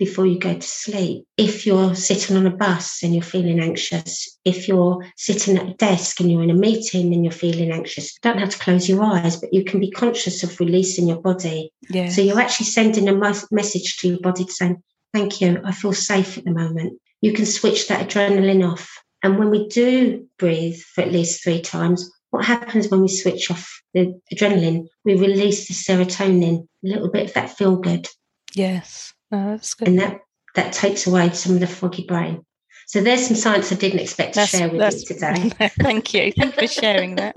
[0.00, 1.26] before you go to sleep.
[1.36, 5.74] If you're sitting on a bus and you're feeling anxious, if you're sitting at a
[5.74, 8.88] desk and you're in a meeting and you're feeling anxious, you don't have to close
[8.88, 11.70] your eyes, but you can be conscious of releasing your body.
[11.90, 12.16] Yes.
[12.16, 14.82] So you're actually sending a message to your body saying,
[15.12, 16.98] Thank you, I feel safe at the moment.
[17.20, 18.90] You can switch that adrenaline off.
[19.22, 23.50] And when we do breathe for at least three times, what happens when we switch
[23.50, 24.86] off the adrenaline?
[25.04, 28.08] We release the serotonin, a little bit of that feel good.
[28.54, 29.88] Yes, that's good.
[29.88, 30.20] And that,
[30.54, 32.44] that takes away some of the foggy brain.
[32.86, 35.50] So there's some science I didn't expect to that's, share with you today.
[35.80, 36.32] Thank you.
[36.32, 37.36] Thank you for sharing that.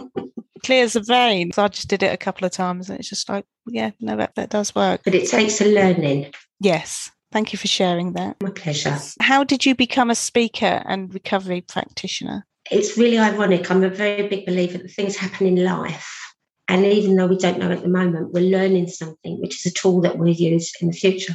[0.64, 1.52] Clears the vein.
[1.52, 4.16] So I just did it a couple of times and it's just like, yeah, no,
[4.16, 5.02] that, that does work.
[5.04, 6.32] But it takes a learning.
[6.60, 7.10] Yes.
[7.32, 8.42] Thank you for sharing that.
[8.42, 8.96] My pleasure.
[9.20, 12.46] How did you become a speaker and recovery practitioner?
[12.70, 13.70] it's really ironic.
[13.70, 16.27] I'm a very big believer that things happen in life.
[16.68, 19.74] And even though we don't know at the moment, we're learning something, which is a
[19.74, 21.34] tool that we'll use in the future.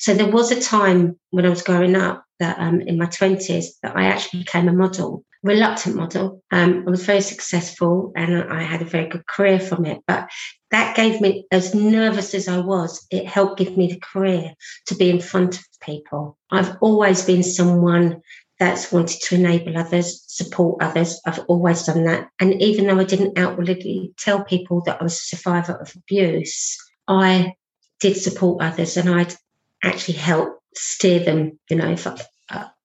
[0.00, 3.66] So there was a time when I was growing up that um, in my 20s
[3.82, 6.42] that I actually became a model, reluctant model.
[6.50, 10.02] Um, I was very successful and I had a very good career from it.
[10.06, 10.28] But
[10.70, 14.52] that gave me, as nervous as I was, it helped give me the career
[14.86, 16.36] to be in front of people.
[16.50, 18.20] I've always been someone
[18.58, 21.20] that's wanted to enable others, support others.
[21.26, 22.28] I've always done that.
[22.40, 26.78] And even though I didn't outwardly tell people that I was a survivor of abuse,
[27.06, 27.54] I
[28.00, 29.34] did support others and I'd
[29.82, 31.58] actually help steer them.
[31.68, 32.16] You know, if I,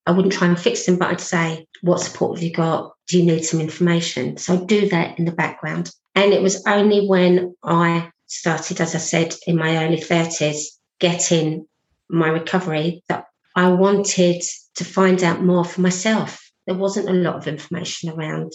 [0.06, 2.94] I wouldn't try and fix them, but I'd say, what support have you got?
[3.08, 4.38] Do you need some information?
[4.38, 5.92] So I'd do that in the background.
[6.16, 10.66] And it was only when I started, as I said, in my early 30s,
[11.00, 11.68] getting
[12.10, 13.26] my recovery that
[13.56, 14.42] I wanted
[14.76, 16.40] to find out more for myself.
[16.68, 18.54] There wasn't a lot of information around.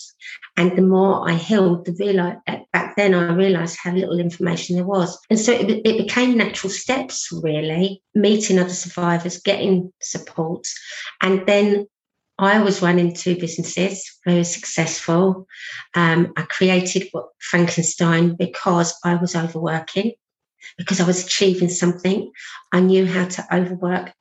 [0.56, 2.36] And the more I healed, the realize,
[2.72, 5.18] back then I realized how little information there was.
[5.28, 10.66] And so it, it became natural steps, really, meeting other survivors, getting support.
[11.20, 11.88] And then
[12.38, 15.46] I was running two businesses, very successful.
[15.94, 20.12] Um, I created Frankenstein because I was overworking,
[20.78, 22.30] because I was achieving something.
[22.72, 24.12] I knew how to overwork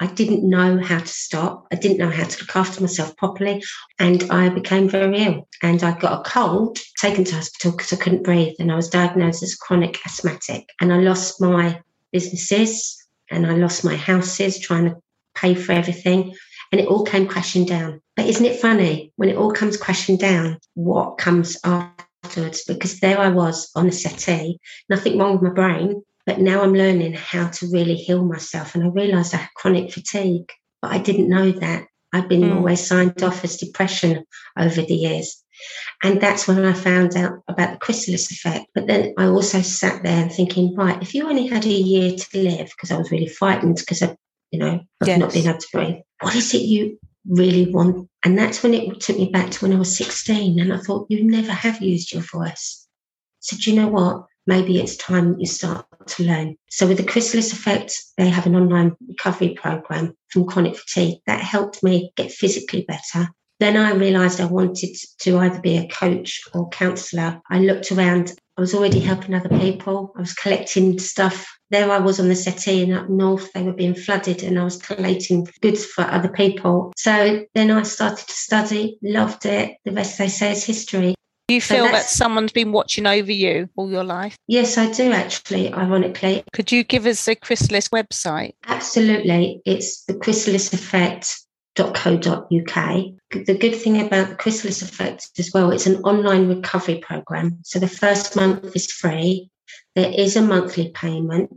[0.00, 1.66] I didn't know how to stop.
[1.72, 3.62] I didn't know how to look after myself properly.
[3.98, 5.48] And I became very ill.
[5.62, 8.54] And I got a cold, taken to hospital because I couldn't breathe.
[8.58, 10.68] And I was diagnosed as chronic asthmatic.
[10.80, 11.80] And I lost my
[12.12, 12.96] businesses
[13.30, 14.96] and I lost my houses trying to
[15.34, 16.34] pay for everything.
[16.72, 18.00] And it all came crashing down.
[18.16, 19.12] But isn't it funny?
[19.16, 22.64] When it all comes crashing down, what comes afterwards?
[22.66, 26.74] Because there I was on the settee, nothing wrong with my brain, but now I'm
[26.74, 28.74] learning how to really heal myself.
[28.74, 30.50] And I realized I had chronic fatigue,
[30.80, 31.86] but I didn't know that.
[32.12, 32.54] I've been mm.
[32.54, 34.24] always signed off as depression
[34.56, 35.42] over the years.
[36.02, 38.66] And that's when I found out about the chrysalis effect.
[38.74, 42.16] But then I also sat there and thinking, right, if you only had a year
[42.16, 44.16] to live, because I was really frightened because I,
[44.50, 45.18] you know, I've yes.
[45.18, 48.08] not been able to breathe, what is it you really want?
[48.24, 50.60] And that's when it took me back to when I was 16.
[50.60, 52.86] And I thought, you never have used your voice.
[53.40, 54.26] So, do you know what?
[54.46, 56.56] maybe it's time you start to learn.
[56.70, 61.40] So with the Chrysalis Effect, they have an online recovery program from chronic fatigue that
[61.40, 63.28] helped me get physically better.
[63.60, 67.40] Then I realized I wanted to either be a coach or counselor.
[67.50, 68.32] I looked around.
[68.56, 70.12] I was already helping other people.
[70.16, 71.46] I was collecting stuff.
[71.70, 74.64] There I was on the settee and up north, they were being flooded and I
[74.64, 76.92] was collating goods for other people.
[76.96, 79.76] So then I started to study, loved it.
[79.84, 81.14] The rest they say is history.
[81.46, 84.38] Do you feel so that someone's been watching over you all your life?
[84.46, 86.42] Yes, I do actually, ironically.
[86.54, 88.54] Could you give us the Chrysalis website?
[88.66, 89.60] Absolutely.
[89.66, 91.94] It's the Chrysalis Effect.co.uk.
[92.48, 97.58] The good thing about the Chrysalis Effect as well, it's an online recovery program.
[97.62, 99.50] So the first month is free.
[99.94, 101.50] There is a monthly payment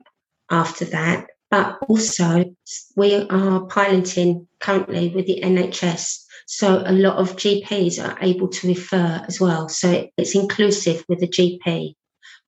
[0.51, 2.43] after that, but also
[2.97, 8.67] we are piloting currently with the NHS so a lot of GPs are able to
[8.69, 9.67] refer as well.
[9.67, 11.93] So it's inclusive with the GP.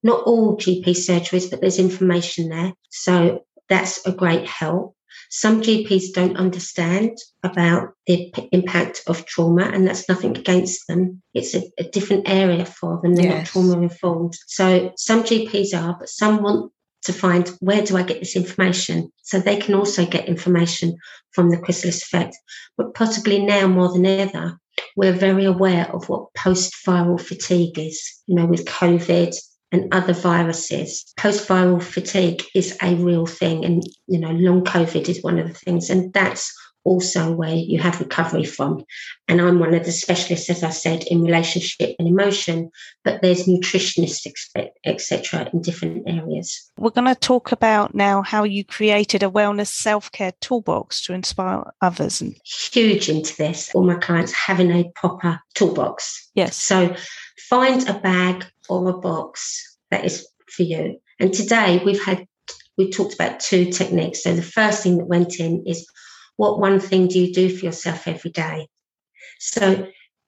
[0.01, 2.73] Not all GP surgeries, but there's information there.
[2.89, 4.95] So that's a great help.
[5.29, 11.21] Some GPs don't understand about the p- impact of trauma, and that's nothing against them.
[11.33, 13.15] It's a, a different area for them.
[13.15, 13.37] They're yes.
[13.37, 14.33] not trauma informed.
[14.47, 16.71] So some GPs are, but some want
[17.03, 19.11] to find where do I get this information?
[19.23, 20.97] So they can also get information
[21.31, 22.35] from the chrysalis effect.
[22.77, 24.59] But possibly now more than ever,
[24.95, 29.35] we're very aware of what post viral fatigue is, you know, with COVID
[29.71, 31.13] and other viruses.
[31.17, 33.63] Post viral fatigue is a real thing.
[33.63, 35.89] And, you know, long COVID is one of the things.
[35.89, 36.53] And that's
[36.89, 38.83] also where you have recovery from.
[39.27, 42.71] And I'm one of the specialists, as I said, in relationship and emotion,
[43.03, 44.25] but there's nutritionists,
[44.83, 46.71] etc., in different areas.
[46.79, 51.13] We're going to talk about now how you created a wellness self care toolbox to
[51.13, 52.21] inspire others.
[52.21, 53.69] And huge into this.
[53.75, 56.31] All my clients having a proper toolbox.
[56.33, 56.55] Yes.
[56.57, 56.95] So
[57.49, 60.99] find a bag or a box that is for you.
[61.19, 62.25] And today we've had
[62.79, 64.23] we talked about two techniques.
[64.23, 65.85] So the first thing that went in is
[66.39, 68.65] what one thing do you do for yourself every day?
[69.39, 69.87] So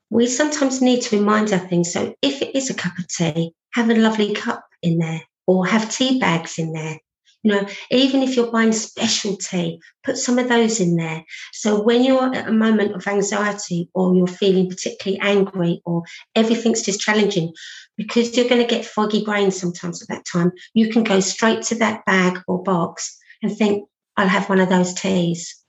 [0.10, 1.94] we sometimes need to remind our things.
[1.94, 5.66] So if it is a cup of tea, have a lovely cup in there or
[5.66, 7.00] have tea bags in there.
[7.44, 11.24] You know, even if you're buying special tea, put some of those in there.
[11.54, 16.04] So when you're at a moment of anxiety or you're feeling particularly angry or
[16.36, 17.54] everything's just challenging,
[17.96, 21.62] because you're going to get foggy brains sometimes at that time, you can go straight
[21.64, 23.88] to that bag or box and think,
[24.18, 25.61] I'll have one of those teas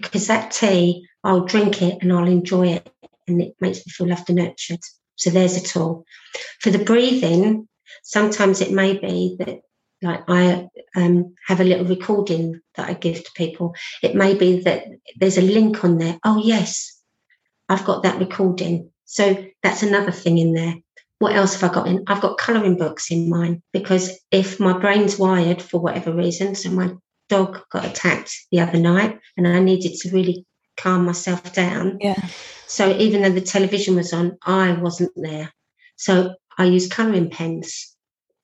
[0.00, 2.90] because that tea, I'll drink it and I'll enjoy it
[3.28, 4.80] and it makes me feel loved and nurtured.
[5.16, 6.04] So there's a tool.
[6.60, 7.68] For the breathing,
[8.02, 9.60] sometimes it may be that
[10.02, 13.74] like I um, have a little recording that I give to people.
[14.02, 14.84] It may be that
[15.16, 16.18] there's a link on there.
[16.24, 17.00] Oh yes,
[17.68, 18.90] I've got that recording.
[19.04, 20.74] So that's another thing in there.
[21.20, 22.02] What else have I got in?
[22.08, 26.70] I've got colouring books in mine because if my brain's wired for whatever reason, so
[26.70, 26.94] my
[27.28, 30.44] dog got attacked the other night and I needed to really
[30.76, 31.98] calm myself down.
[32.00, 32.20] Yeah.
[32.66, 35.52] So even though the television was on, I wasn't there.
[35.96, 37.94] So I use colouring pens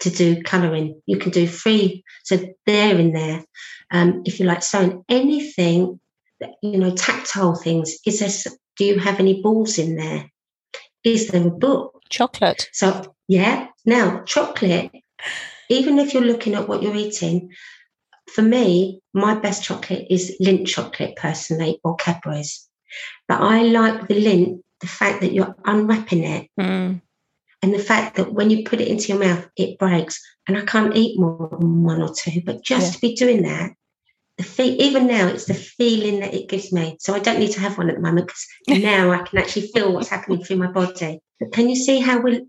[0.01, 1.01] to do colouring.
[1.07, 3.45] You can do free, so they're in there.
[3.91, 6.01] Um, if you like sewing, anything,
[6.41, 7.97] that, you know, tactile things.
[8.07, 8.55] Is there?
[8.77, 10.31] Do you have any balls in there?
[11.05, 12.01] Is there a book?
[12.09, 12.69] Chocolate.
[12.73, 13.69] So yeah.
[13.85, 14.91] Now chocolate.
[15.69, 17.51] Even if you're looking at what you're eating,
[18.35, 22.69] for me, my best chocolate is Lindt chocolate personally or Cadbury's.
[23.29, 27.01] But I like the Lindt, the fact that you're unwrapping it mm.
[27.63, 30.21] and the fact that when you put it into your mouth, it breaks.
[30.49, 32.93] And I can't eat more than one or two, but just yeah.
[32.93, 33.73] to be doing that,
[34.39, 36.97] the feel, even now, it's the feeling that it gives me.
[36.99, 38.47] So I don't need to have one at the moment because
[38.83, 41.21] now I can actually feel what's happening through my body.
[41.39, 42.47] But can you see how we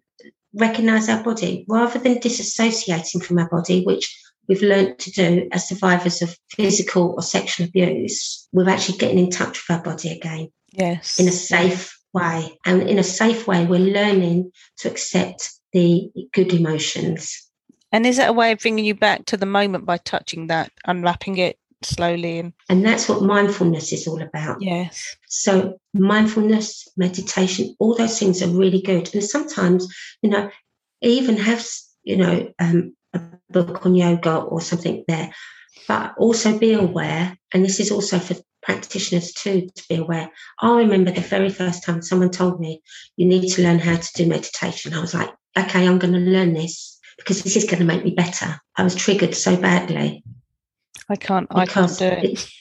[0.54, 4.18] recognize our body rather than disassociating from our body, which
[4.48, 9.30] we've learned to do as survivors of physical or sexual abuse, we're actually getting in
[9.30, 10.50] touch with our body again.
[10.72, 11.20] Yes.
[11.20, 12.58] In a safe way.
[12.66, 17.48] And in a safe way, we're learning to accept the good emotions.
[17.92, 20.72] And is that a way of bringing you back to the moment by touching that,
[20.86, 22.39] unwrapping it slowly?
[22.39, 24.62] And, and that's what mindfulness is all about.
[24.62, 25.16] Yes.
[25.28, 29.14] So, mindfulness, meditation, all those things are really good.
[29.14, 29.88] And sometimes,
[30.22, 30.50] you know,
[31.02, 31.66] even have,
[32.04, 35.34] you know, um, a book on yoga or something there.
[35.88, 40.30] But also be aware, and this is also for practitioners too to be aware.
[40.59, 42.82] I remember the very first time someone told me,
[43.18, 44.93] you need to learn how to do meditation.
[44.93, 48.03] I was like, okay, I'm going to learn this because this is going to make
[48.03, 48.59] me better.
[48.76, 50.24] I was triggered so badly.
[51.09, 52.24] I can't, I can't do it.
[52.24, 52.51] it.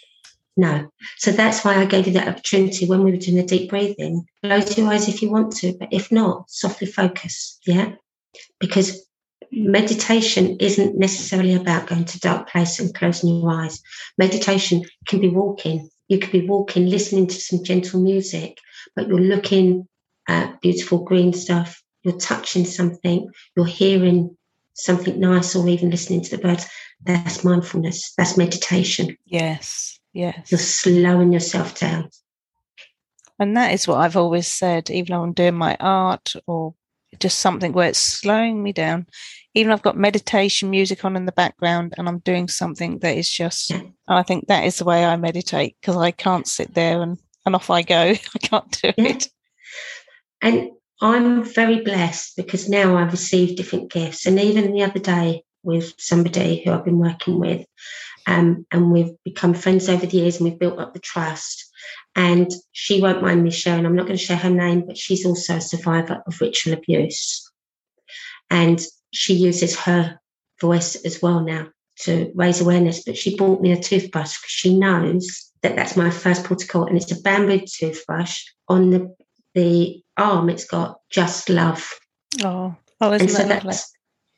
[0.57, 0.91] No.
[1.19, 4.27] So that's why I gave you that opportunity when we were doing the deep breathing.
[4.43, 7.59] Close your eyes if you want to, but if not, softly focus.
[7.67, 7.93] Yeah.
[8.59, 9.07] Because
[9.53, 13.83] meditation isn't necessarily about going to dark place and closing your eyes.
[14.19, 15.89] Meditation can be walking.
[16.09, 18.59] You could be walking, listening to some gentle music,
[18.97, 19.89] but you're looking
[20.29, 21.83] at beautiful green stuff.
[22.03, 23.29] You're touching something.
[23.57, 24.37] You're hearing
[24.75, 26.67] something nice, or even listening to the birds.
[27.05, 28.13] That's mindfulness.
[28.17, 29.17] That's meditation.
[29.27, 29.99] Yes.
[30.13, 30.51] Yes.
[30.51, 32.11] You're slowing yourself down.
[33.39, 36.75] And that is what I've always said, even though I'm doing my art or
[37.19, 39.07] just something where it's slowing me down
[39.55, 43.29] even I've got meditation music on in the background and I'm doing something that is
[43.29, 47.03] just, and I think that is the way I meditate because I can't sit there
[47.03, 47.97] and, and off I go.
[48.35, 49.09] I can't do yeah.
[49.09, 49.29] it.
[50.41, 50.71] And
[51.03, 54.27] I'm very blessed because now I've received different gifts.
[54.27, 57.67] And even the other day with somebody who I've been working with,
[58.27, 61.70] um, and we've become friends over the years and we've built up the trust.
[62.17, 65.25] And she won't mind me sharing, I'm not going to share her name, but she's
[65.25, 67.51] also a survivor of ritual abuse.
[68.51, 68.81] And
[69.13, 70.19] she uses her
[70.61, 71.69] voice as well now
[72.01, 73.05] to raise awareness.
[73.05, 76.97] But she bought me a toothbrush because she knows that that's my first protocol, and
[76.97, 78.45] it's a bamboo toothbrush.
[78.69, 79.15] On the
[79.55, 81.89] the arm, it's got just love.
[82.43, 83.93] Oh, oh, isn't and so that that's,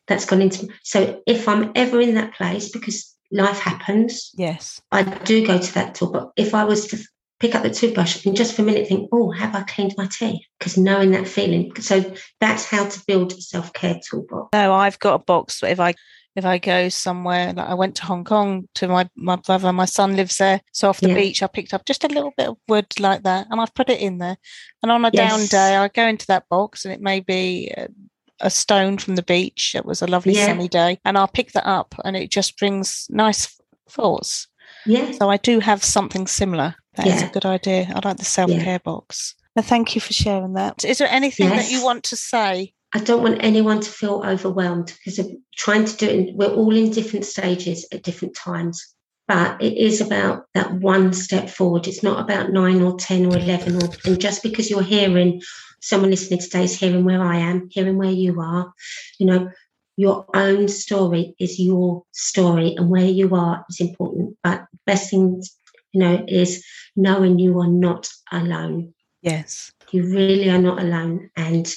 [0.06, 0.68] that's gone into.
[0.82, 5.74] So if I'm ever in that place, because life happens, yes, I do go to
[5.74, 6.10] that tool.
[6.10, 6.98] But if I was to
[7.43, 10.07] pick up the toothbrush and just for a minute think, oh, have I cleaned my
[10.07, 10.40] teeth?
[10.59, 11.74] Because knowing that feeling.
[11.80, 14.51] So that's how to build a self care toolbox.
[14.53, 15.61] No, I've got a box.
[15.64, 15.93] If I
[16.36, 19.86] if I go somewhere, like I went to Hong Kong to my my brother, my
[19.86, 20.61] son lives there.
[20.72, 21.16] So off the Yeah.
[21.16, 23.90] beach, I picked up just a little bit of wood like that, and I've put
[23.90, 24.36] it in there.
[24.80, 27.88] And on a down day, I go into that box, and it may be uh,
[28.40, 29.74] a stone from the beach.
[29.74, 30.47] It was a lovely Yeah.
[30.47, 34.47] sunny day, and I'll pick that up, and it just brings nice thoughts.
[34.86, 35.11] Yeah.
[35.11, 36.76] So I do have something similar.
[36.95, 37.28] That is Yeah.
[37.28, 37.93] a good idea.
[37.95, 39.34] I like the self care box.
[39.55, 40.84] Well, thank you for sharing that.
[40.84, 42.72] Is there anything that you want to say?
[42.95, 46.34] I don't want anyone to feel overwhelmed because of trying to do it.
[46.34, 48.82] We're all in different stages at different times,
[49.26, 51.86] but it is about that one step forward.
[51.86, 53.82] It's not about nine or 10 or 11.
[53.82, 55.40] Or, and just because you're hearing
[55.80, 58.72] someone listening today is hearing where I am, hearing where you are,
[59.18, 59.51] you know,
[59.97, 64.36] your own story is your story and where you are is important.
[64.43, 65.43] But best thing,
[65.93, 66.64] you know, is
[66.97, 69.70] knowing you are not alone Yes.
[69.90, 71.72] you really are not alone and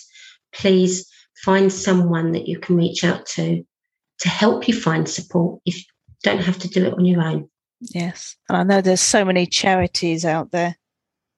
[0.53, 1.07] please
[1.43, 3.63] find someone that you can reach out to
[4.19, 5.83] to help you find support if you
[6.23, 7.49] don't have to do it on your own
[7.93, 8.35] Yes.
[8.49, 10.75] And I know there's so many charities out there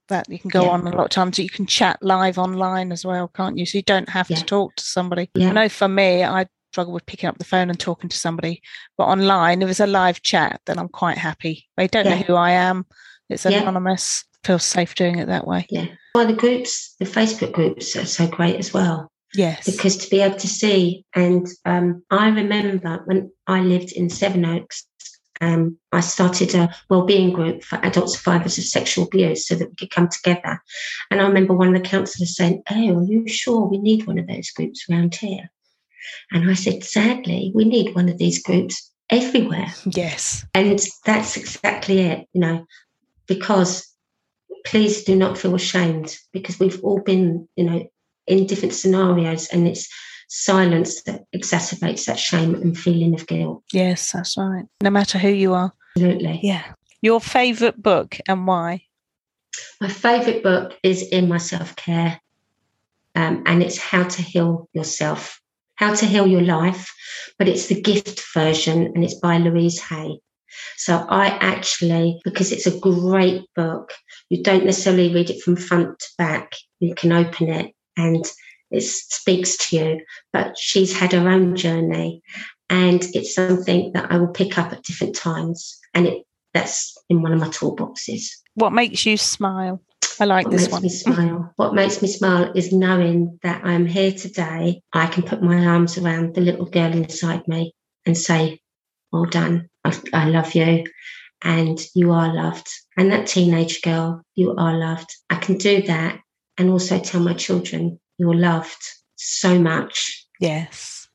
[0.07, 0.69] that you can go Yeah.
[0.69, 1.39] on a lot of times.
[1.39, 3.65] You can chat live online as well, can't you?
[3.65, 4.37] So you don't have Yeah.
[4.37, 5.29] to talk to somebody.
[5.33, 5.49] Yeah.
[5.49, 8.61] I know for me, I struggle with picking up the phone and talking to somebody.
[8.97, 11.67] But online, if it's a live chat, then I'm quite happy.
[11.77, 12.85] They don't know who I am.
[13.29, 13.61] It's Yeah.
[13.61, 14.23] anonymous.
[14.43, 15.65] Feels safe doing it that way.
[15.69, 19.65] yeah well the groups the facebook groups are so great as well Yes.
[19.65, 24.87] because to be able to see and um, i remember when i lived in Sevenoaks
[25.41, 29.75] um, I started a wellbeing group for adult survivors of sexual abuse so that we
[29.75, 30.63] could come together.
[31.11, 34.17] And I remember one of the counsellors saying, Oh, are you sure we need one
[34.17, 35.51] of those groups around here?
[36.31, 39.73] And I said, Sadly, we need one of these groups everywhere.
[39.85, 40.45] yes.
[40.53, 42.65] And that's exactly it, you know,
[43.27, 43.87] because
[44.65, 47.87] please do not feel ashamed because we've all been, you know,
[48.27, 49.87] in different scenarios and it's
[50.29, 53.63] silence that exacerbates that shame and feeling of guilt.
[53.71, 54.65] Yes, that's right.
[54.81, 55.73] No matter who you are.
[55.95, 56.39] Absolutely.
[56.43, 56.63] Yeah.
[57.01, 58.83] Your favourite book and why?
[59.79, 62.19] My favourite book is In My Self Care,
[63.15, 65.41] um, and it's How to Heal Yourself,
[65.77, 66.91] How to Heal Your Life,
[67.39, 70.19] but it's the gift version and it's by Louise Hay.
[70.77, 73.93] So I actually, because it's a great book,
[74.29, 76.53] you don't necessarily read it from front to back.
[76.79, 78.25] You can open it and
[78.71, 82.21] it speaks to you, but she's had her own journey
[82.69, 85.79] and it's something that I will pick up at different times.
[85.93, 86.23] And it
[86.53, 88.29] that's in one of my toolboxes.
[88.55, 89.81] What makes you smile?
[90.19, 90.81] I like What this makes one.
[90.83, 91.53] me smile?
[91.57, 94.81] What makes me smile is knowing that I'm here today.
[94.93, 97.73] I can put my arms around the little girl inside me
[98.05, 98.59] and say,
[99.11, 99.69] "Well done.
[99.83, 100.85] I, I love you,
[101.43, 105.09] and you are loved." And that teenage girl, you are loved.
[105.29, 106.19] I can do that,
[106.57, 108.83] and also tell my children, "You're loved
[109.15, 111.07] so much." Yes.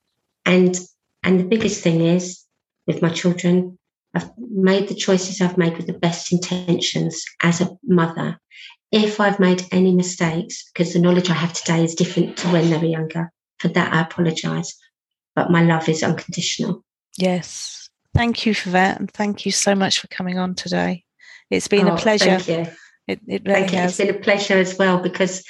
[0.45, 0.79] And
[1.25, 2.45] and the biggest thing is
[2.87, 3.79] with my children,
[4.15, 8.39] I've made the choices I've made with the best intentions as a mother.
[8.93, 12.71] If I've made any mistakes, because the knowledge I have today is different to when
[12.71, 14.79] they were younger, for that I apologise.
[15.35, 16.85] But my love is unconditional.
[17.17, 17.89] Yes.
[18.15, 19.01] Thank you for that.
[19.01, 21.05] And thank you so much for coming on today.
[21.51, 22.39] It's been Oh, a pleasure.
[22.39, 22.73] Thank you.
[23.09, 23.79] It, it really Thank you.
[23.79, 24.07] It's has.
[24.07, 25.43] been a pleasure as well because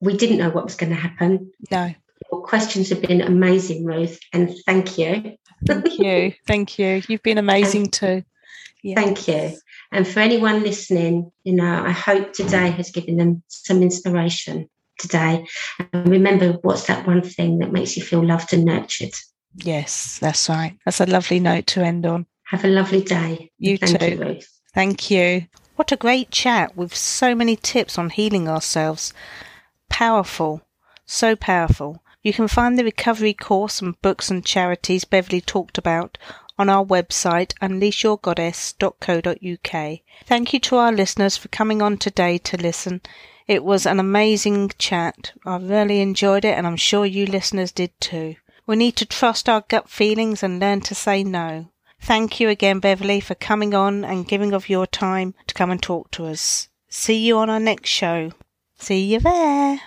[0.00, 1.50] we didn't know what was going to happen.
[1.70, 1.94] No,
[2.30, 5.36] Your questions have been amazing, Ruth, and thank you.
[5.66, 6.32] thank you.
[6.46, 7.02] Thank you.
[7.08, 8.22] You've been amazing too.
[8.84, 8.96] Yeah.
[8.96, 9.56] Thank you.
[9.92, 14.68] And for anyone listening, you know, I hope today has given them some inspiration
[14.98, 15.46] today.
[15.78, 19.14] And remember, what's that one thing that makes you feel loved and nurtured?
[19.56, 20.76] Yes, that's right.
[20.84, 22.26] That's a lovely note to end on.
[22.44, 23.50] Have a lovely day.
[23.56, 24.10] You Thank too.
[24.10, 24.60] you, Ruth.
[24.74, 25.46] Thank you.
[25.76, 29.14] What a great chat with so many tips on healing ourselves.
[29.88, 30.60] Powerful.
[31.06, 32.02] So powerful.
[32.22, 36.18] You can find the recovery course and books and charities Beverley talked about
[36.58, 39.98] on our website unleashyourgoddess.co.uk.
[40.26, 43.00] Thank you to our listeners for coming on today to listen.
[43.46, 45.32] It was an amazing chat.
[45.44, 48.36] I really enjoyed it and I'm sure you listeners did too.
[48.66, 51.68] We need to trust our gut feelings and learn to say no.
[52.00, 55.82] Thank you again, Beverley, for coming on and giving of your time to come and
[55.82, 56.68] talk to us.
[56.88, 58.32] See you on our next show.
[58.78, 59.80] See you there.